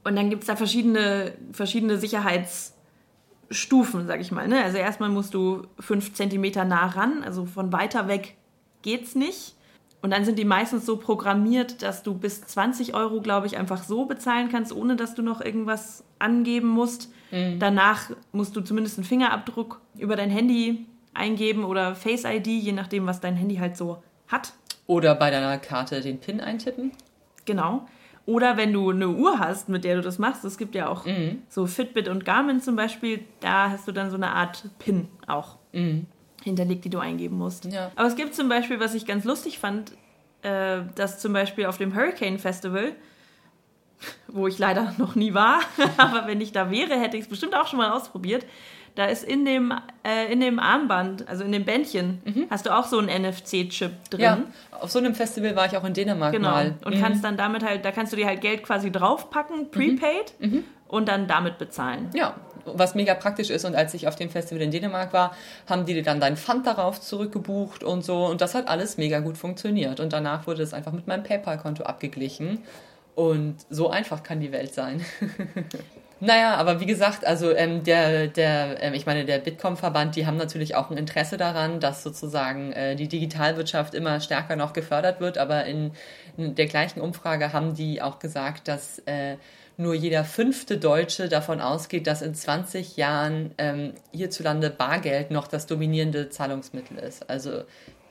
Und 0.03 0.15
dann 0.15 0.29
gibt 0.29 0.43
es 0.43 0.47
da 0.47 0.55
verschiedene, 0.55 1.33
verschiedene 1.51 1.97
Sicherheitsstufen, 1.97 4.05
sag 4.05 4.21
ich 4.21 4.31
mal. 4.31 4.47
Ne? 4.47 4.63
Also 4.63 4.77
erstmal 4.77 5.09
musst 5.09 5.33
du 5.33 5.63
fünf 5.79 6.13
Zentimeter 6.13 6.63
nah 6.63 6.85
ran, 6.85 7.23
also 7.23 7.45
von 7.45 7.73
weiter 7.73 8.07
weg 8.07 8.35
geht's 8.83 9.15
nicht. 9.15 9.55
Und 10.01 10.11
dann 10.11 10.23
sind 10.23 10.37
die 10.37 10.45
meistens 10.45 10.85
so 10.85 10.97
programmiert, 10.97 11.81
dass 11.81 12.03
du 12.03 12.13
bis 12.13 12.41
20 12.45 12.93
Euro, 12.93 13.21
glaube 13.21 13.47
ich, 13.47 13.57
einfach 13.57 13.83
so 13.83 14.05
bezahlen 14.05 14.49
kannst, 14.51 14.71
ohne 14.71 14.95
dass 14.95 15.15
du 15.15 15.23
noch 15.23 15.41
irgendwas 15.41 16.03
angeben 16.19 16.67
musst. 16.67 17.11
Mhm. 17.31 17.59
Danach 17.59 18.11
musst 18.31 18.55
du 18.55 18.61
zumindest 18.61 18.97
einen 18.97 19.05
Fingerabdruck 19.05 19.81
über 19.97 20.15
dein 20.15 20.29
Handy 20.29 20.85
eingeben 21.13 21.63
oder 21.63 21.95
Face 21.95 22.23
ID, 22.23 22.47
je 22.47 22.71
nachdem, 22.71 23.07
was 23.07 23.19
dein 23.19 23.35
Handy 23.35 23.55
halt 23.55 23.77
so 23.77 24.03
hat. 24.27 24.53
Oder 24.85 25.15
bei 25.15 25.31
deiner 25.31 25.57
Karte 25.57 26.01
den 26.01 26.19
PIN 26.19 26.39
eintippen. 26.39 26.91
Genau. 27.45 27.87
Oder 28.25 28.57
wenn 28.57 28.73
du 28.73 28.89
eine 28.89 29.09
Uhr 29.09 29.39
hast, 29.39 29.69
mit 29.69 29.83
der 29.83 29.95
du 29.95 30.01
das 30.01 30.17
machst, 30.17 30.43
es 30.45 30.57
gibt 30.57 30.73
ja 30.73 30.87
auch 30.87 31.05
mhm. 31.05 31.43
so 31.47 31.67
Fitbit 31.67 32.07
und 32.07 32.25
Garmin 32.25 32.59
zum 32.59 32.75
Beispiel, 32.75 33.23
da 33.39 33.69
hast 33.69 33.87
du 33.87 33.91
dann 33.91 34.09
so 34.09 34.15
eine 34.15 34.29
Art 34.29 34.65
PIN 34.79 35.07
auch 35.27 35.57
mhm. 35.73 36.07
Hinterlegt, 36.45 36.85
die 36.85 36.89
du 36.89 36.99
eingeben 36.99 37.37
musst. 37.37 37.65
Ja. 37.65 37.91
Aber 37.95 38.07
es 38.07 38.15
gibt 38.15 38.33
zum 38.33 38.47
Beispiel, 38.47 38.79
was 38.79 38.95
ich 38.95 39.05
ganz 39.05 39.25
lustig 39.25 39.59
fand, 39.59 39.91
äh, 40.43 40.81
dass 40.95 41.19
zum 41.19 41.33
Beispiel 41.33 41.65
auf 41.65 41.77
dem 41.77 41.93
Hurricane 41.93 42.39
Festival 42.39 42.93
wo 44.27 44.47
ich 44.47 44.59
leider 44.59 44.93
noch 44.97 45.15
nie 45.15 45.33
war, 45.33 45.59
aber 45.97 46.27
wenn 46.27 46.41
ich 46.41 46.51
da 46.51 46.71
wäre, 46.71 46.99
hätte 46.99 47.17
ich 47.17 47.23
es 47.23 47.29
bestimmt 47.29 47.55
auch 47.55 47.67
schon 47.67 47.77
mal 47.77 47.91
ausprobiert. 47.91 48.45
Da 48.95 49.05
ist 49.05 49.25
in 49.25 49.43
dem, 49.43 49.73
äh, 50.07 50.31
in 50.31 50.39
dem 50.39 50.57
Armband, 50.57 51.27
also 51.27 51.43
in 51.43 51.51
dem 51.51 51.65
Bändchen, 51.65 52.21
mhm. 52.23 52.45
hast 52.49 52.65
du 52.65 52.73
auch 52.73 52.85
so 52.85 52.97
einen 52.97 53.23
NFC-Chip 53.23 54.09
drin. 54.09 54.21
Ja, 54.21 54.37
auf 54.71 54.89
so 54.89 54.99
einem 54.99 55.13
Festival 55.13 55.53
war 55.57 55.65
ich 55.65 55.75
auch 55.75 55.83
in 55.83 55.93
Dänemark 55.93 56.31
genau. 56.31 56.51
mal. 56.51 56.75
Und 56.85 56.95
mhm. 56.95 57.01
kannst 57.01 57.21
dann 57.21 57.35
damit 57.35 57.65
halt, 57.65 57.83
da 57.83 57.91
kannst 57.91 58.13
du 58.13 58.17
dir 58.17 58.25
halt 58.25 58.39
Geld 58.39 58.63
quasi 58.63 58.93
draufpacken, 58.93 59.63
mhm. 59.63 59.71
prepaid, 59.71 60.33
mhm. 60.39 60.63
und 60.87 61.09
dann 61.09 61.27
damit 61.27 61.57
bezahlen. 61.57 62.09
Ja, 62.13 62.35
was 62.65 62.95
mega 62.95 63.13
praktisch 63.13 63.49
ist. 63.49 63.65
Und 63.65 63.75
als 63.75 63.93
ich 63.93 64.07
auf 64.07 64.15
dem 64.15 64.29
Festival 64.29 64.61
in 64.61 64.71
Dänemark 64.71 65.13
war, 65.13 65.35
haben 65.67 65.85
die 65.85 65.93
dir 65.93 66.03
dann 66.03 66.19
dein 66.19 66.37
Pfand 66.37 66.67
darauf 66.67 66.99
zurückgebucht 66.99 67.83
und 67.83 68.03
so. 68.03 68.25
Und 68.25 68.41
das 68.41 68.55
hat 68.55 68.67
alles 68.67 68.97
mega 68.97 69.19
gut 69.19 69.37
funktioniert. 69.37 69.99
Und 69.99 70.13
danach 70.13 70.47
wurde 70.47 70.63
es 70.63 70.73
einfach 70.73 70.91
mit 70.91 71.07
meinem 71.07 71.23
PayPal-Konto 71.23 71.83
abgeglichen. 71.83 72.63
Und 73.15 73.55
so 73.69 73.89
einfach 73.89 74.23
kann 74.23 74.41
die 74.41 74.51
Welt 74.51 74.73
sein. 74.73 75.03
naja, 76.19 76.55
aber 76.55 76.81
wie 76.81 76.85
gesagt, 76.85 77.25
also 77.25 77.51
ähm, 77.51 77.83
der, 77.83 78.27
der, 78.27 78.83
ähm, 78.83 78.93
ich 78.93 79.05
meine, 79.05 79.23
der 79.23 79.39
Bitkom-Verband, 79.39 80.17
die 80.17 80.27
haben 80.27 80.35
natürlich 80.35 80.75
auch 80.75 80.91
ein 80.91 80.97
Interesse 80.97 81.37
daran, 81.37 81.79
dass 81.79 82.03
sozusagen 82.03 82.73
äh, 82.73 82.97
die 82.97 83.07
Digitalwirtschaft 83.07 83.93
immer 83.93 84.19
stärker 84.19 84.57
noch 84.57 84.73
gefördert 84.73 85.21
wird. 85.21 85.37
Aber 85.37 85.65
in, 85.65 85.91
in 86.35 86.55
der 86.55 86.65
gleichen 86.65 86.99
Umfrage 86.99 87.53
haben 87.53 87.73
die 87.73 88.01
auch 88.01 88.19
gesagt, 88.19 88.67
dass 88.67 88.99
äh, 89.05 89.37
nur 89.77 89.93
jeder 89.93 90.23
fünfte 90.23 90.77
Deutsche 90.77 91.27
davon 91.27 91.59
ausgeht, 91.59 92.07
dass 92.07 92.21
in 92.21 92.33
20 92.33 92.97
Jahren 92.97 93.51
ähm, 93.57 93.93
hierzulande 94.11 94.69
Bargeld 94.69 95.31
noch 95.31 95.47
das 95.47 95.67
dominierende 95.67 96.29
Zahlungsmittel 96.29 96.97
ist. 96.97 97.29
Also 97.29 97.63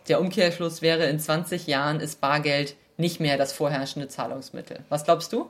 der 0.08 0.20
Umkehrschluss 0.20 0.82
wäre, 0.82 1.06
in 1.06 1.18
20 1.18 1.66
Jahren 1.66 2.00
ist 2.00 2.20
Bargeld 2.20 2.76
nicht 2.96 3.20
mehr 3.20 3.38
das 3.38 3.52
vorherrschende 3.52 4.08
Zahlungsmittel. 4.08 4.80
Was 4.88 5.04
glaubst 5.04 5.32
du? 5.32 5.48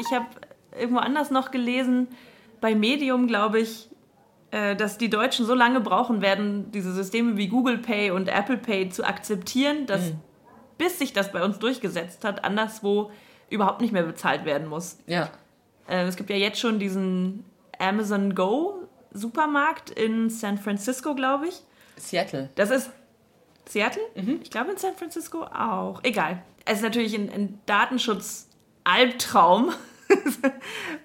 Ich 0.00 0.12
habe 0.12 0.26
irgendwo 0.76 0.98
anders 0.98 1.30
noch 1.30 1.50
gelesen, 1.50 2.08
bei 2.60 2.74
Medium 2.74 3.26
glaube 3.26 3.60
ich, 3.60 3.88
äh, 4.50 4.74
dass 4.74 4.98
die 4.98 5.10
Deutschen 5.10 5.46
so 5.46 5.54
lange 5.54 5.80
brauchen 5.80 6.22
werden, 6.22 6.70
diese 6.72 6.92
Systeme 6.92 7.36
wie 7.36 7.48
Google 7.48 7.78
Pay 7.78 8.10
und 8.10 8.28
Apple 8.28 8.56
Pay 8.56 8.88
zu 8.88 9.04
akzeptieren, 9.04 9.86
dass 9.86 10.10
mhm. 10.10 10.20
bis 10.78 10.98
sich 10.98 11.12
das 11.12 11.30
bei 11.30 11.44
uns 11.44 11.58
durchgesetzt 11.58 12.24
hat, 12.24 12.44
anderswo 12.44 13.10
überhaupt 13.50 13.80
nicht 13.80 13.92
mehr 13.92 14.02
bezahlt 14.02 14.44
werden 14.44 14.66
muss. 14.66 14.98
Ja. 15.06 15.30
Äh, 15.88 16.04
es 16.04 16.16
gibt 16.16 16.30
ja 16.30 16.36
jetzt 16.36 16.58
schon 16.58 16.78
diesen 16.78 17.44
Amazon 17.78 18.34
Go 18.34 18.84
Supermarkt 19.14 19.88
in 19.90 20.28
San 20.28 20.58
Francisco, 20.58 21.14
glaube 21.14 21.48
ich. 21.48 21.62
Seattle. 21.96 22.50
Das 22.56 22.70
ist 22.70 22.90
Seattle? 23.66 24.02
Mhm. 24.16 24.40
Ich 24.42 24.50
glaube 24.50 24.72
in 24.72 24.76
San 24.76 24.96
Francisco 24.96 25.44
auch. 25.44 26.00
Egal. 26.02 26.42
Es 26.64 26.78
ist 26.78 26.82
natürlich 26.82 27.14
ein, 27.14 27.30
ein 27.30 27.60
Datenschutz-Albtraum, 27.66 29.72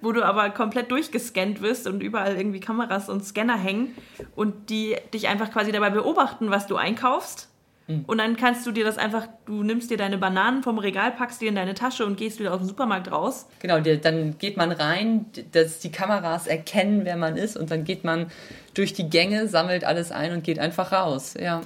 wo 0.02 0.12
du 0.12 0.26
aber 0.26 0.50
komplett 0.50 0.90
durchgescannt 0.92 1.62
wirst 1.62 1.86
und 1.88 2.02
überall 2.02 2.36
irgendwie 2.36 2.60
Kameras 2.60 3.10
und 3.10 3.24
Scanner 3.24 3.58
hängen 3.58 3.96
und 4.36 4.72
die 4.72 4.98
dich 5.14 5.28
einfach 5.28 5.52
quasi 5.52 5.72
dabei 5.72 5.92
beobachten, 5.92 6.50
was 6.50 6.66
du 6.68 6.76
einkaufst. 6.76 7.48
Mhm. 7.90 8.06
Und 8.06 8.20
dann 8.20 8.38
kannst 8.38 8.66
du 8.66 8.72
dir 8.72 8.86
das 8.86 8.98
einfach, 8.98 9.28
du 9.46 9.64
nimmst 9.64 9.90
dir 9.90 9.98
deine 9.98 10.18
Bananen 10.18 10.64
vom 10.64 10.78
Regal, 10.78 11.12
packst 11.12 11.42
die 11.42 11.48
in 11.48 11.56
deine 11.56 11.74
Tasche 11.74 12.06
und 12.06 12.18
gehst 12.18 12.40
wieder 12.40 12.54
aus 12.54 12.60
dem 12.60 12.68
Supermarkt 12.68 13.12
raus. 13.12 13.48
Genau, 13.60 13.80
dann 13.80 14.38
geht 14.38 14.58
man 14.58 14.72
rein, 14.72 15.26
dass 15.52 15.80
die 15.80 15.92
Kameras 15.92 16.48
erkennen, 16.48 17.02
wer 17.04 17.18
man 17.18 17.36
ist 17.36 17.58
und 17.58 17.72
dann 17.72 17.84
geht 17.84 18.04
man 18.04 18.28
durch 18.76 18.94
die 18.94 19.10
Gänge, 19.10 19.48
sammelt 19.48 19.84
alles 19.84 20.12
ein 20.12 20.34
und 20.34 20.44
geht 20.44 20.60
einfach 20.60 20.92
raus. 20.92 21.34
Ja. 21.40 21.62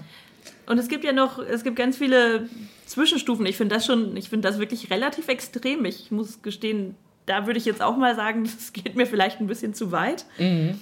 Und 0.65 0.77
es 0.77 0.87
gibt 0.87 1.03
ja 1.03 1.11
noch, 1.11 1.39
es 1.39 1.63
gibt 1.63 1.75
ganz 1.75 1.97
viele 1.97 2.47
Zwischenstufen. 2.85 3.45
Ich 3.45 3.57
finde 3.57 3.75
das 3.75 3.85
schon, 3.85 4.15
ich 4.15 4.29
finde 4.29 4.47
das 4.47 4.59
wirklich 4.59 4.89
relativ 4.89 5.27
extrem. 5.27 5.83
Ich 5.83 6.09
muss 6.09 6.41
gestehen, 6.41 6.95
da 7.25 7.45
würde 7.45 7.59
ich 7.59 7.65
jetzt 7.65 7.81
auch 7.81 7.97
mal 7.97 8.15
sagen, 8.15 8.43
das 8.57 8.71
geht 8.71 8.95
mir 8.95 9.05
vielleicht 9.05 9.41
ein 9.41 9.47
bisschen 9.47 9.73
zu 9.73 9.91
weit. 9.91 10.25
Mhm. 10.37 10.79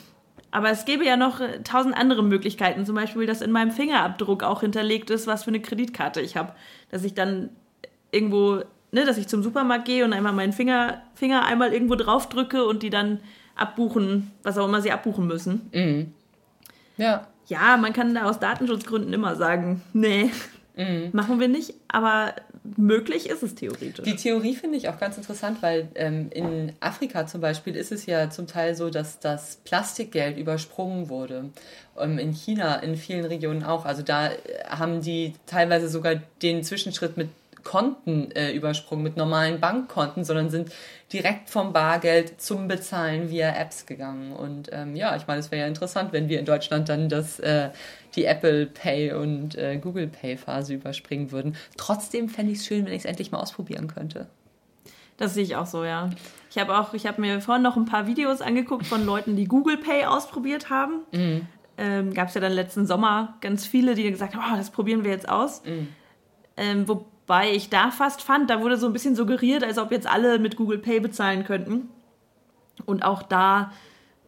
Aber 0.51 0.69
es 0.69 0.85
gäbe 0.85 1.05
ja 1.05 1.17
noch 1.17 1.39
äh, 1.39 1.63
tausend 1.63 1.95
andere 1.95 2.23
Möglichkeiten. 2.23 2.85
Zum 2.85 2.95
Beispiel, 2.95 3.25
dass 3.25 3.41
in 3.41 3.51
meinem 3.51 3.71
Fingerabdruck 3.71 4.43
auch 4.43 4.61
hinterlegt 4.61 5.09
ist, 5.09 5.27
was 5.27 5.43
für 5.43 5.51
eine 5.51 5.61
Kreditkarte 5.61 6.21
ich 6.21 6.37
habe. 6.37 6.53
Dass 6.89 7.03
ich 7.03 7.13
dann 7.13 7.49
irgendwo, 8.11 8.61
ne, 8.91 9.05
dass 9.05 9.17
ich 9.17 9.27
zum 9.27 9.43
Supermarkt 9.43 9.85
gehe 9.85 10.05
und 10.05 10.13
einmal 10.13 10.33
meinen 10.33 10.53
Finger, 10.53 11.01
Finger 11.15 11.45
einmal 11.45 11.73
irgendwo 11.73 11.95
drauf 11.95 12.29
drücke 12.29 12.65
und 12.65 12.83
die 12.83 12.89
dann 12.89 13.19
abbuchen, 13.55 14.31
was 14.43 14.57
auch 14.57 14.67
immer 14.67 14.81
sie 14.81 14.91
abbuchen 14.91 15.27
müssen. 15.27 15.69
Mhm. 15.73 16.13
Ja 16.97 17.27
ja, 17.51 17.75
man 17.75 17.91
kann 17.91 18.15
da 18.15 18.23
aus 18.23 18.39
Datenschutzgründen 18.39 19.11
immer 19.13 19.35
sagen, 19.35 19.81
nee. 19.91 20.31
Mhm. 20.81 21.09
Machen 21.11 21.39
wir 21.39 21.47
nicht, 21.47 21.73
aber 21.87 22.35
möglich 22.77 23.29
ist 23.29 23.43
es 23.43 23.55
theoretisch. 23.55 24.05
Die 24.05 24.15
Theorie 24.15 24.55
finde 24.55 24.77
ich 24.77 24.89
auch 24.89 24.99
ganz 24.99 25.17
interessant, 25.17 25.61
weil 25.61 25.89
ähm, 25.95 26.29
in 26.31 26.73
Afrika 26.79 27.27
zum 27.27 27.41
Beispiel 27.41 27.75
ist 27.75 27.91
es 27.91 28.05
ja 28.05 28.29
zum 28.29 28.47
Teil 28.47 28.75
so, 28.75 28.89
dass 28.89 29.19
das 29.19 29.57
Plastikgeld 29.63 30.37
übersprungen 30.37 31.09
wurde. 31.09 31.49
Ähm, 31.99 32.17
in 32.17 32.33
China, 32.33 32.75
in 32.77 32.95
vielen 32.95 33.25
Regionen 33.25 33.63
auch. 33.63 33.85
Also 33.85 34.01
da 34.01 34.27
äh, 34.27 34.37
haben 34.67 35.01
die 35.01 35.33
teilweise 35.45 35.89
sogar 35.89 36.15
den 36.41 36.63
Zwischenschritt 36.63 37.17
mit 37.17 37.29
Konten 37.63 38.31
äh, 38.31 38.51
übersprungen, 38.51 39.03
mit 39.03 39.17
normalen 39.17 39.59
Bankkonten, 39.59 40.23
sondern 40.23 40.49
sind 40.49 40.71
direkt 41.11 41.49
vom 41.49 41.73
Bargeld 41.73 42.41
zum 42.41 42.67
Bezahlen 42.67 43.29
via 43.29 43.49
Apps 43.55 43.85
gegangen. 43.85 44.33
Und 44.33 44.69
ähm, 44.71 44.95
ja, 44.95 45.15
ich 45.15 45.27
meine, 45.27 45.39
es 45.39 45.51
wäre 45.51 45.61
ja 45.61 45.67
interessant, 45.67 46.13
wenn 46.13 46.29
wir 46.29 46.39
in 46.39 46.45
Deutschland 46.45 46.89
dann 46.89 47.09
das, 47.09 47.39
äh, 47.39 47.69
die 48.15 48.25
Apple 48.25 48.65
Pay 48.67 49.13
und 49.13 49.55
äh, 49.55 49.77
Google 49.77 50.07
Pay 50.07 50.37
Phase 50.37 50.73
überspringen 50.73 51.31
würden. 51.31 51.55
Trotzdem 51.77 52.29
fände 52.29 52.51
ich 52.51 52.59
es 52.59 52.65
schön, 52.65 52.85
wenn 52.85 52.93
ich 52.93 52.99
es 52.99 53.05
endlich 53.05 53.31
mal 53.31 53.39
ausprobieren 53.39 53.87
könnte. 53.87 54.27
Das 55.17 55.35
sehe 55.35 55.43
ich 55.43 55.55
auch 55.55 55.67
so, 55.67 55.83
ja. 55.83 56.09
Ich 56.49 56.57
habe 56.57 56.77
auch, 56.77 56.93
ich 56.93 57.05
habe 57.05 57.21
mir 57.21 57.41
vorhin 57.41 57.61
noch 57.61 57.77
ein 57.77 57.85
paar 57.85 58.07
Videos 58.07 58.41
angeguckt 58.41 58.87
von 58.87 59.05
Leuten, 59.05 59.35
die 59.35 59.45
Google 59.45 59.77
Pay 59.77 60.05
ausprobiert 60.05 60.69
haben. 60.69 61.01
Mhm. 61.11 61.47
Ähm, 61.77 62.13
Gab 62.13 62.29
es 62.29 62.33
ja 62.33 62.41
dann 62.41 62.53
letzten 62.53 62.87
Sommer 62.87 63.35
ganz 63.41 63.65
viele, 63.65 63.95
die 63.95 64.09
gesagt 64.09 64.35
haben, 64.35 64.43
oh, 64.51 64.57
das 64.57 64.71
probieren 64.71 65.03
wir 65.03 65.11
jetzt 65.11 65.29
aus. 65.29 65.63
Mhm. 65.63 65.87
Ähm, 66.57 66.87
wo, 66.87 67.05
Wobei 67.31 67.53
ich 67.53 67.69
da 67.69 67.91
fast 67.91 68.21
fand, 68.21 68.49
da 68.49 68.59
wurde 68.59 68.75
so 68.75 68.87
ein 68.87 68.91
bisschen 68.91 69.15
suggeriert, 69.15 69.63
als 69.63 69.77
ob 69.77 69.93
jetzt 69.93 70.05
alle 70.05 70.37
mit 70.37 70.57
Google 70.57 70.79
Pay 70.79 70.99
bezahlen 70.99 71.45
könnten. 71.45 71.87
Und 72.85 73.05
auch 73.05 73.23
da 73.23 73.71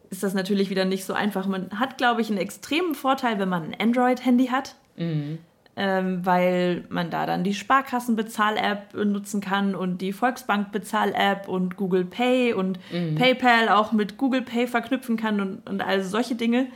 ist 0.08 0.22
das 0.22 0.32
natürlich 0.32 0.70
wieder 0.70 0.86
nicht 0.86 1.04
so 1.04 1.12
einfach. 1.12 1.46
Man 1.46 1.78
hat, 1.78 1.98
glaube 1.98 2.22
ich, 2.22 2.30
einen 2.30 2.38
extremen 2.38 2.94
Vorteil, 2.94 3.38
wenn 3.38 3.50
man 3.50 3.62
ein 3.62 3.76
Android-Handy 3.78 4.46
hat. 4.46 4.76
Mhm. 4.96 5.36
Ähm, 5.76 6.24
weil 6.24 6.86
man 6.88 7.10
da 7.10 7.26
dann 7.26 7.44
die 7.44 7.52
Sparkassenbezahl-App 7.52 8.94
nutzen 8.94 9.42
kann 9.42 9.74
und 9.74 9.98
die 9.98 10.14
Volksbank-Bezahl-App 10.14 11.46
und 11.46 11.76
Google 11.76 12.06
Pay 12.06 12.54
und 12.54 12.78
mhm. 12.90 13.16
PayPal 13.16 13.68
auch 13.68 13.92
mit 13.92 14.16
Google 14.16 14.40
Pay 14.40 14.66
verknüpfen 14.66 15.18
kann 15.18 15.42
und, 15.42 15.68
und 15.68 15.82
all 15.82 16.02
solche 16.02 16.36
Dinge. 16.36 16.68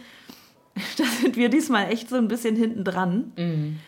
Da 0.99 1.05
sind 1.05 1.37
wir 1.37 1.49
diesmal 1.49 1.91
echt 1.91 2.11
so 2.11 2.17
ein 2.17 2.29
bisschen 2.29 2.55
hinten 2.55 2.85
dran. 2.85 3.33
Mhm. 3.39 3.79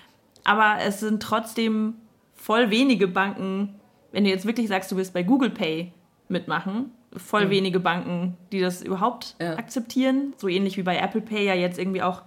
Aber 0.45 0.79
es 0.81 1.01
sind 1.01 1.23
trotzdem 1.23 1.97
voll 2.41 2.71
wenige 2.71 3.07
Banken, 3.07 3.75
wenn 4.13 4.25
du 4.25 4.31
jetzt 4.31 4.47
wirklich 4.47 4.69
sagst, 4.69 4.91
du 4.91 4.97
willst 4.97 5.13
bei 5.13 5.23
Google 5.23 5.51
Pay 5.51 5.93
mitmachen, 6.29 6.91
voll 7.15 7.47
mhm. 7.47 7.51
wenige 7.51 7.81
Banken, 7.81 8.37
die 8.51 8.61
das 8.61 8.83
überhaupt 8.83 9.37
ja. 9.41 9.57
akzeptieren. 9.57 10.33
So 10.39 10.49
ähnlich 10.49 10.77
wie 10.77 10.83
bei 10.83 10.97
Apple 10.97 11.21
Pay 11.21 11.45
ja 11.45 11.55
jetzt 11.55 11.79
irgendwie 11.79 12.03
auch 12.03 12.23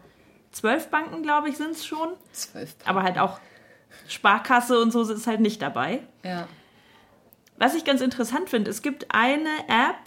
zwölf 0.52 0.89
Banken, 0.89 1.23
glaube 1.23 1.49
ich, 1.49 1.58
sind 1.58 1.71
es 1.71 1.86
schon. 1.86 2.10
Zwölf. 2.32 2.76
Aber 2.86 3.02
halt 3.02 3.17
auch 3.17 3.39
Sparkasse 4.08 4.80
und 4.80 4.91
so 4.91 5.02
ist 5.02 5.26
halt 5.26 5.39
nicht 5.39 5.62
dabei. 5.62 6.02
Ja. 6.23 6.47
Was 7.58 7.73
ich 7.76 7.84
ganz 7.84 8.02
interessant 8.02 8.49
finde, 8.49 8.69
es 8.69 8.82
gibt 8.82 9.08
eine 9.10 9.49
App, 9.67 9.97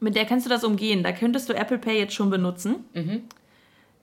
mit 0.00 0.16
der 0.16 0.24
kannst 0.24 0.46
du 0.46 0.50
das 0.50 0.64
umgehen. 0.64 1.02
Da 1.04 1.12
könntest 1.12 1.48
du 1.48 1.54
Apple 1.54 1.78
Pay 1.78 1.98
jetzt 1.98 2.14
schon 2.14 2.30
benutzen. 2.30 2.84
Mhm. 2.94 3.22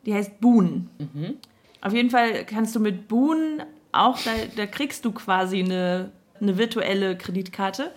Die 0.06 0.14
heißt 0.14 0.40
Boon. 0.40 0.90
Mhm. 1.00 1.38
Auf 1.82 1.94
jeden 1.94 2.10
Fall 2.10 2.46
kannst 2.46 2.76
du 2.76 2.80
mit 2.80 3.08
Boon 3.08 3.64
auch, 4.06 4.20
da, 4.22 4.32
da 4.56 4.66
kriegst 4.66 5.06
du 5.06 5.12
quasi 5.12 5.60
eine, 5.60 6.12
eine 6.40 6.58
virtuelle 6.58 7.18
Kreditkarte 7.18 7.92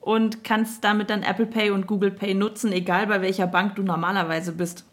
und 0.00 0.44
kannst 0.44 0.84
damit 0.84 1.10
dann 1.10 1.22
Apple 1.22 1.46
Pay 1.46 1.70
und 1.70 1.86
Google 1.86 2.10
Pay 2.10 2.34
nutzen, 2.34 2.72
egal 2.72 3.06
bei 3.06 3.20
welcher 3.20 3.46
Bank 3.46 3.76
du 3.76 3.82
normalerweise 3.82 4.52
bist. 4.52 4.84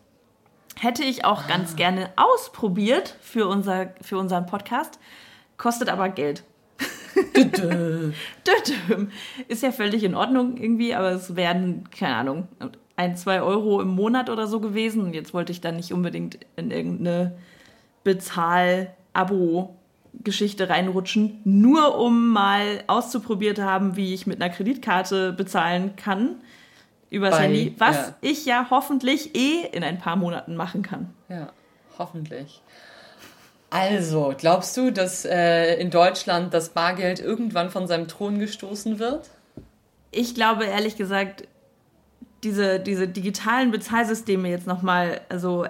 Hätte 0.78 1.04
ich 1.04 1.24
auch 1.24 1.44
ah. 1.44 1.48
ganz 1.48 1.76
gerne 1.76 2.10
ausprobiert 2.16 3.16
für, 3.22 3.48
unser, 3.48 3.94
für 4.02 4.18
unseren 4.18 4.46
Podcast, 4.46 5.00
kostet 5.58 5.90
aber 5.90 6.10
Geld. 6.10 6.44
Ist 9.48 9.64
ja 9.64 9.72
völlig 9.72 10.04
in 10.04 10.16
Ordnung 10.16 10.58
irgendwie, 10.58 10.94
aber 10.94 11.12
es 11.12 11.38
werden, 11.38 11.90
keine 11.98 12.16
Ahnung, 12.16 12.50
ein, 12.98 13.16
zwei 13.16 13.42
Euro 13.42 13.82
im 13.82 13.90
Monat 13.90 14.30
oder 14.30 14.48
so 14.48 14.60
gewesen. 14.60 15.04
Und 15.04 15.14
jetzt 15.14 15.34
wollte 15.34 15.54
ich 15.54 15.62
dann 15.62 15.78
nicht 15.78 15.94
unbedingt 15.94 16.40
in 16.58 16.72
irgendeine 16.72 17.38
Bezahl-Abo 18.04 19.76
Geschichte 20.24 20.70
reinrutschen, 20.70 21.42
nur 21.44 21.98
um 21.98 22.30
mal 22.30 22.84
auszuprobiert 22.88 23.60
haben, 23.60 23.96
wie 23.96 24.14
ich 24.14 24.28
mit 24.28 24.42
einer 24.42 24.54
Kreditkarte 24.54 25.34
bezahlen 25.34 25.96
kann 25.96 26.38
übers 27.10 27.32
Bei, 27.32 27.44
Handy, 27.44 27.76
was 27.78 27.96
ja. 27.96 28.16
ich 28.22 28.46
ja 28.46 28.68
hoffentlich 28.70 29.36
eh 29.36 29.68
in 29.72 29.84
ein 29.84 30.00
paar 30.00 30.16
Monaten 30.16 30.56
machen 30.56 30.82
kann. 30.82 31.14
Ja, 31.30 31.52
hoffentlich. 31.98 32.62
Also, 33.70 34.34
glaubst 34.38 34.78
du, 34.78 34.92
dass 34.92 35.26
äh, 35.26 35.76
in 35.76 35.90
Deutschland 35.90 36.54
das 36.54 36.70
Bargeld 36.70 37.20
irgendwann 37.20 37.70
von 37.70 37.88
seinem 37.88 38.08
Thron 38.08 38.40
gestoßen 38.40 39.00
wird? 39.00 39.30
Ich 40.12 40.36
glaube 40.36 40.66
ehrlich 40.66 40.96
gesagt, 40.96 41.48
diese, 42.44 42.80
diese 42.80 43.08
digitalen 43.08 43.72
Bezahlsysteme 43.72 44.50
jetzt 44.50 44.68
nochmal, 44.68 45.22
also 45.30 45.66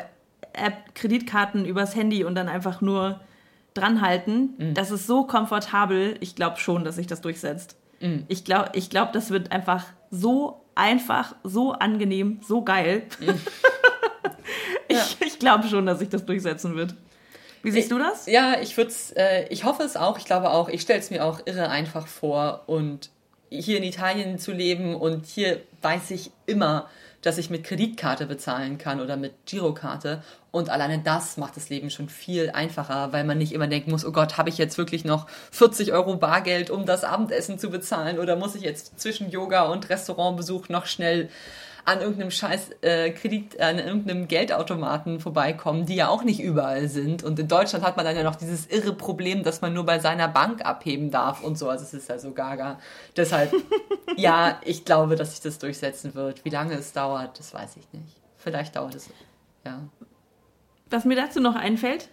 App, 0.53 0.93
Kreditkarten 0.93 1.65
übers 1.65 1.95
Handy 1.95 2.23
und 2.23 2.35
dann 2.35 2.49
einfach 2.49 2.81
nur 2.81 3.21
dranhalten. 3.75 4.55
Mhm. 4.57 4.73
Das 4.73 4.89
ist 4.89 5.05
so 5.05 5.25
komfortabel. 5.25 6.17
Ich 6.21 6.35
glaube 6.35 6.57
schon, 6.57 6.83
dass 6.83 6.95
sich 6.95 7.05
das 7.05 7.21
durchsetzt. 7.21 7.77
Mhm. 7.99 8.25
Ich 8.27 8.43
glaube, 8.43 8.71
ich 8.73 8.89
glaub, 8.89 9.13
das 9.13 9.29
wird 9.29 9.51
einfach 9.51 9.85
so 10.09 10.65
einfach, 10.73 11.35
so 11.43 11.73
angenehm, 11.73 12.39
so 12.45 12.63
geil. 12.63 13.03
Mhm. 13.19 13.29
ich, 14.87 14.97
ja. 14.97 15.27
ich 15.27 15.39
glaube 15.39 15.67
schon, 15.67 15.85
dass 15.85 15.99
sich 15.99 16.09
das 16.09 16.25
durchsetzen 16.25 16.75
wird. 16.75 16.95
Wie 17.63 17.71
siehst 17.71 17.85
ich, 17.85 17.89
du 17.89 17.97
das? 17.97 18.27
Ja, 18.27 18.59
ich 18.61 18.77
würde 18.77 18.93
äh, 19.15 19.47
ich 19.47 19.63
hoffe 19.63 19.83
es 19.83 19.97
auch. 19.97 20.17
Ich 20.19 20.25
glaube 20.25 20.51
auch, 20.51 20.69
ich 20.69 20.81
stelle 20.81 20.99
es 20.99 21.09
mir 21.09 21.25
auch 21.25 21.41
irre 21.45 21.69
einfach 21.69 22.07
vor 22.07 22.63
und 22.67 23.09
hier 23.49 23.77
in 23.77 23.83
Italien 23.83 24.37
zu 24.37 24.51
leben 24.51 24.95
und 24.95 25.25
hier 25.25 25.61
weiß 25.81 26.11
ich 26.11 26.31
immer, 26.45 26.89
dass 27.21 27.39
ich 27.39 27.49
mit 27.49 27.63
Kreditkarte 27.63 28.27
bezahlen 28.27 28.77
kann 28.77 29.01
oder 29.01 29.17
mit 29.17 29.33
Girokarte. 29.47 30.21
Und 30.55 30.69
alleine 30.69 30.99
das 30.99 31.35
macht 31.35 31.57
das 31.57 31.67
Leben 31.67 31.89
schon 31.89 32.07
viel 32.07 32.49
einfacher, 32.49 33.11
weil 33.11 33.25
man 33.25 33.37
nicht 33.37 33.51
immer 33.51 33.67
denken 33.67 33.91
muss, 33.91 34.05
oh 34.05 34.13
Gott, 34.13 34.37
habe 34.37 34.47
ich 34.47 34.57
jetzt 34.57 34.77
wirklich 34.77 35.03
noch 35.03 35.27
40 35.51 35.91
Euro 35.91 36.15
Bargeld, 36.15 36.69
um 36.69 36.85
das 36.85 37.03
Abendessen 37.03 37.59
zu 37.59 37.69
bezahlen? 37.69 38.19
Oder 38.19 38.37
muss 38.37 38.55
ich 38.55 38.61
jetzt 38.61 38.97
zwischen 38.97 39.29
Yoga 39.29 39.63
und 39.63 39.89
Restaurantbesuch 39.89 40.69
noch 40.69 40.85
schnell 40.85 41.27
an 41.83 41.99
irgendeinem 41.99 42.31
scheiß 42.31 42.69
äh, 42.83 43.09
Kredit, 43.09 43.59
an 43.59 43.79
irgendeinem 43.79 44.29
Geldautomaten 44.29 45.19
vorbeikommen, 45.19 45.85
die 45.85 45.95
ja 45.95 46.07
auch 46.07 46.23
nicht 46.23 46.39
überall 46.39 46.87
sind. 46.87 47.21
Und 47.21 47.37
in 47.37 47.49
Deutschland 47.49 47.83
hat 47.83 47.97
man 47.97 48.05
dann 48.05 48.15
ja 48.15 48.23
noch 48.23 48.37
dieses 48.37 48.65
irre 48.67 48.93
Problem, 48.93 49.43
dass 49.43 49.59
man 49.59 49.73
nur 49.73 49.85
bei 49.85 49.99
seiner 49.99 50.29
Bank 50.29 50.65
abheben 50.65 51.11
darf 51.11 51.43
und 51.43 51.57
so. 51.57 51.67
Also 51.67 51.83
es 51.83 51.93
ist 51.93 52.07
ja 52.07 52.17
so 52.17 52.31
gaga. 52.31 52.79
Deshalb, 53.17 53.51
ja, 54.15 54.61
ich 54.63 54.85
glaube, 54.85 55.17
dass 55.17 55.31
sich 55.31 55.41
das 55.41 55.59
durchsetzen 55.59 56.15
wird. 56.15 56.45
Wie 56.45 56.49
lange 56.49 56.75
es 56.75 56.93
dauert, 56.93 57.39
das 57.39 57.53
weiß 57.53 57.75
ich 57.75 57.91
nicht. 57.91 58.15
Vielleicht 58.37 58.77
dauert 58.77 58.95
es, 58.95 59.09
ja. 59.65 59.81
Was 60.89 61.05
mir 61.05 61.15
dazu 61.15 61.39
noch 61.39 61.55
einfällt, 61.55 62.09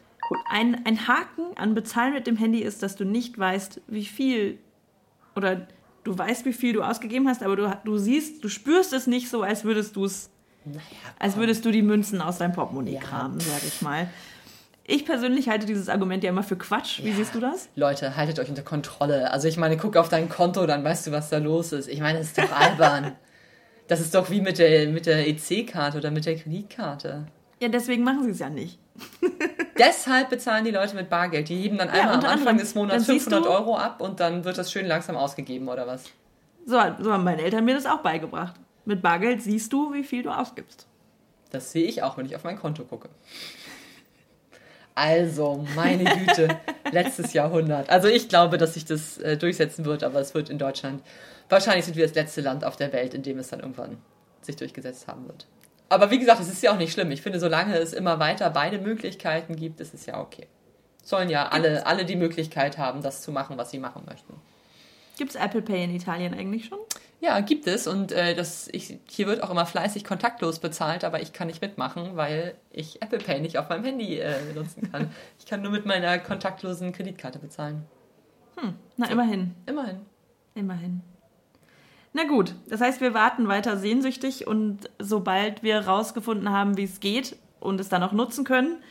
ein, 0.48 0.84
ein 0.86 1.06
Haken 1.06 1.56
an 1.56 1.74
Bezahlen 1.74 2.14
mit 2.14 2.26
dem 2.26 2.36
Handy 2.36 2.60
ist, 2.60 2.82
dass 2.82 2.96
du 2.96 3.04
nicht 3.04 3.38
weißt, 3.38 3.80
wie 3.86 4.04
viel 4.04 4.58
oder 5.34 5.66
du 6.04 6.16
weißt, 6.16 6.44
wie 6.44 6.52
viel 6.52 6.72
du 6.72 6.82
ausgegeben 6.82 7.28
hast, 7.28 7.42
aber 7.42 7.56
du, 7.56 7.78
du 7.84 7.98
siehst, 7.98 8.42
du 8.42 8.48
spürst 8.48 8.92
es 8.92 9.06
nicht 9.06 9.28
so, 9.28 9.42
als 9.42 9.64
würdest 9.64 9.96
du 9.96 10.04
es, 10.04 10.30
naja, 10.64 10.80
als 11.18 11.36
würdest 11.36 11.64
du 11.64 11.70
die 11.70 11.82
Münzen 11.82 12.20
aus 12.20 12.38
deinem 12.38 12.52
Portemonnaie 12.52 12.94
ja. 12.94 13.00
kramen, 13.00 13.40
sag 13.40 13.62
ich 13.66 13.82
mal. 13.82 14.08
Ich 14.84 15.04
persönlich 15.04 15.48
halte 15.48 15.64
dieses 15.64 15.88
Argument 15.88 16.24
ja 16.24 16.30
immer 16.30 16.42
für 16.42 16.56
Quatsch. 16.56 17.02
Wie 17.04 17.10
ja. 17.10 17.16
siehst 17.16 17.34
du 17.34 17.40
das? 17.40 17.68
Leute, 17.76 18.16
haltet 18.16 18.40
euch 18.40 18.48
unter 18.48 18.62
Kontrolle. 18.62 19.30
Also 19.30 19.46
ich 19.46 19.56
meine, 19.56 19.76
guck 19.76 19.96
auf 19.96 20.08
dein 20.08 20.28
Konto, 20.28 20.66
dann 20.66 20.82
weißt 20.82 21.06
du, 21.06 21.12
was 21.12 21.30
da 21.30 21.38
los 21.38 21.72
ist. 21.72 21.88
Ich 21.88 22.00
meine, 22.00 22.18
das 22.18 22.28
ist 22.28 22.38
doch 22.38 22.52
albern. 22.60 23.12
das 23.86 24.00
ist 24.00 24.14
doch 24.14 24.28
wie 24.30 24.40
mit 24.40 24.58
der, 24.58 24.88
mit 24.88 25.06
der 25.06 25.28
EC-Karte 25.28 25.98
oder 25.98 26.10
mit 26.10 26.26
der 26.26 26.36
Kreditkarte. 26.36 27.26
Ja, 27.62 27.68
deswegen 27.68 28.02
machen 28.02 28.24
sie 28.24 28.30
es 28.30 28.40
ja 28.40 28.50
nicht. 28.50 28.76
Deshalb 29.78 30.30
bezahlen 30.30 30.64
die 30.64 30.72
Leute 30.72 30.96
mit 30.96 31.08
Bargeld. 31.08 31.48
Die 31.48 31.56
heben 31.62 31.78
dann 31.78 31.86
ja, 31.86 31.94
einmal 31.94 32.16
am 32.16 32.24
Anfang 32.24 32.58
des 32.58 32.74
Monats 32.74 33.06
500 33.06 33.46
Euro 33.46 33.76
ab 33.76 34.00
und 34.00 34.18
dann 34.18 34.44
wird 34.44 34.58
das 34.58 34.72
schön 34.72 34.84
langsam 34.84 35.16
ausgegeben, 35.16 35.68
oder 35.68 35.86
was? 35.86 36.06
So, 36.66 36.80
so 36.98 37.12
haben 37.12 37.22
meine 37.22 37.40
Eltern 37.40 37.64
mir 37.64 37.76
das 37.76 37.86
auch 37.86 38.00
beigebracht. 38.00 38.56
Mit 38.84 39.00
Bargeld 39.00 39.42
siehst 39.42 39.72
du, 39.72 39.92
wie 39.94 40.02
viel 40.02 40.24
du 40.24 40.30
ausgibst. 40.30 40.88
Das 41.52 41.70
sehe 41.70 41.84
ich 41.84 42.02
auch, 42.02 42.18
wenn 42.18 42.26
ich 42.26 42.34
auf 42.34 42.42
mein 42.42 42.58
Konto 42.58 42.82
gucke. 42.82 43.08
Also, 44.96 45.64
meine 45.76 46.02
Güte, 46.02 46.58
letztes 46.90 47.32
Jahrhundert. 47.32 47.90
Also 47.90 48.08
ich 48.08 48.28
glaube, 48.28 48.58
dass 48.58 48.74
sich 48.74 48.86
das 48.86 49.18
äh, 49.18 49.36
durchsetzen 49.36 49.84
wird, 49.84 50.02
aber 50.02 50.18
es 50.18 50.34
wird 50.34 50.50
in 50.50 50.58
Deutschland, 50.58 51.00
wahrscheinlich 51.48 51.84
sind 51.84 51.96
wir 51.96 52.08
das 52.08 52.16
letzte 52.16 52.40
Land 52.40 52.64
auf 52.64 52.74
der 52.74 52.92
Welt, 52.92 53.14
in 53.14 53.22
dem 53.22 53.38
es 53.38 53.50
dann 53.50 53.60
irgendwann 53.60 53.98
sich 54.40 54.56
durchgesetzt 54.56 55.06
haben 55.06 55.28
wird. 55.28 55.46
Aber 55.92 56.10
wie 56.10 56.18
gesagt, 56.18 56.40
es 56.40 56.48
ist 56.48 56.62
ja 56.62 56.72
auch 56.72 56.78
nicht 56.78 56.92
schlimm. 56.92 57.10
Ich 57.10 57.22
finde, 57.22 57.38
solange 57.38 57.76
es 57.76 57.92
immer 57.92 58.18
weiter 58.18 58.48
beide 58.50 58.78
Möglichkeiten 58.78 59.56
gibt, 59.56 59.80
ist 59.80 59.92
es 59.92 60.06
ja 60.06 60.20
okay. 60.20 60.46
Sollen 61.04 61.28
ja 61.28 61.48
alle, 61.48 61.86
alle 61.86 62.04
die 62.04 62.16
Möglichkeit 62.16 62.78
haben, 62.78 63.02
das 63.02 63.22
zu 63.22 63.32
machen, 63.32 63.58
was 63.58 63.70
sie 63.70 63.78
machen 63.78 64.04
möchten. 64.06 64.34
Gibt 65.18 65.34
es 65.34 65.36
Apple 65.36 65.62
Pay 65.62 65.84
in 65.84 65.94
Italien 65.94 66.32
eigentlich 66.32 66.66
schon? 66.66 66.78
Ja, 67.20 67.38
gibt 67.40 67.66
es. 67.66 67.86
Und 67.86 68.10
äh, 68.10 68.34
das, 68.34 68.68
ich, 68.72 68.98
hier 69.08 69.26
wird 69.26 69.42
auch 69.42 69.50
immer 69.50 69.66
fleißig 69.66 70.04
kontaktlos 70.04 70.58
bezahlt, 70.58 71.04
aber 71.04 71.20
ich 71.20 71.32
kann 71.32 71.48
nicht 71.48 71.60
mitmachen, 71.60 72.16
weil 72.16 72.54
ich 72.70 73.02
Apple 73.02 73.18
Pay 73.18 73.40
nicht 73.40 73.58
auf 73.58 73.68
meinem 73.68 73.84
Handy 73.84 74.18
äh, 74.18 74.54
nutzen 74.54 74.90
kann. 74.90 75.10
ich 75.38 75.46
kann 75.46 75.62
nur 75.62 75.72
mit 75.72 75.84
meiner 75.84 76.18
kontaktlosen 76.18 76.92
Kreditkarte 76.92 77.38
bezahlen. 77.38 77.84
Hm, 78.56 78.74
na 78.96 79.06
so. 79.06 79.12
immerhin. 79.12 79.54
Immerhin. 79.66 80.00
Immerhin. 80.54 81.02
Na 82.14 82.24
gut, 82.24 82.54
das 82.68 82.80
heißt, 82.80 83.00
wir 83.00 83.14
warten 83.14 83.48
weiter 83.48 83.76
sehnsüchtig 83.78 84.46
und 84.46 84.90
sobald 84.98 85.62
wir 85.62 85.80
rausgefunden 85.80 86.50
haben, 86.50 86.76
wie 86.76 86.84
es 86.84 87.00
geht 87.00 87.36
und 87.58 87.80
es 87.80 87.88
dann 87.88 88.02
auch 88.02 88.12
nutzen 88.12 88.44
können, 88.44 88.82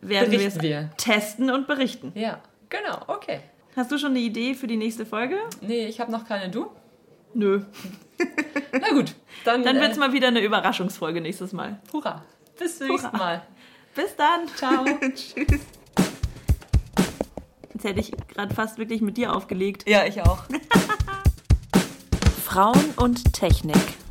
werden 0.00 0.30
wir 0.30 0.46
es 0.46 0.60
wir. 0.60 0.90
testen 0.98 1.50
und 1.50 1.66
berichten. 1.66 2.12
Ja, 2.14 2.40
genau, 2.68 3.00
okay. 3.06 3.40
Hast 3.74 3.90
du 3.90 3.96
schon 3.96 4.10
eine 4.10 4.18
Idee 4.18 4.54
für 4.54 4.66
die 4.66 4.76
nächste 4.76 5.06
Folge? 5.06 5.36
Nee, 5.62 5.86
ich 5.86 5.98
habe 5.98 6.12
noch 6.12 6.26
keine. 6.26 6.50
Du? 6.50 6.66
Nö. 7.32 7.62
Na 8.72 8.90
gut, 8.90 9.14
dann. 9.44 9.62
Dann 9.62 9.80
wird 9.80 9.92
es 9.92 9.96
äh, 9.96 10.00
mal 10.00 10.12
wieder 10.12 10.28
eine 10.28 10.40
Überraschungsfolge 10.40 11.22
nächstes 11.22 11.54
Mal. 11.54 11.80
Hurra. 11.90 12.22
Bis 12.58 12.78
zum 12.78 12.88
nächsten 12.88 13.16
Mal. 13.16 13.42
Bis 13.94 14.14
dann. 14.16 14.46
Ciao. 14.56 14.84
Tschüss. 15.14 15.60
Jetzt 17.72 17.84
hätte 17.84 18.00
ich 18.00 18.12
gerade 18.28 18.54
fast 18.54 18.76
wirklich 18.78 19.00
mit 19.00 19.16
dir 19.16 19.34
aufgelegt. 19.34 19.88
Ja, 19.88 20.04
ich 20.04 20.20
auch. 20.20 20.44
Frauen 22.52 22.92
und 22.98 23.32
Technik. 23.32 24.01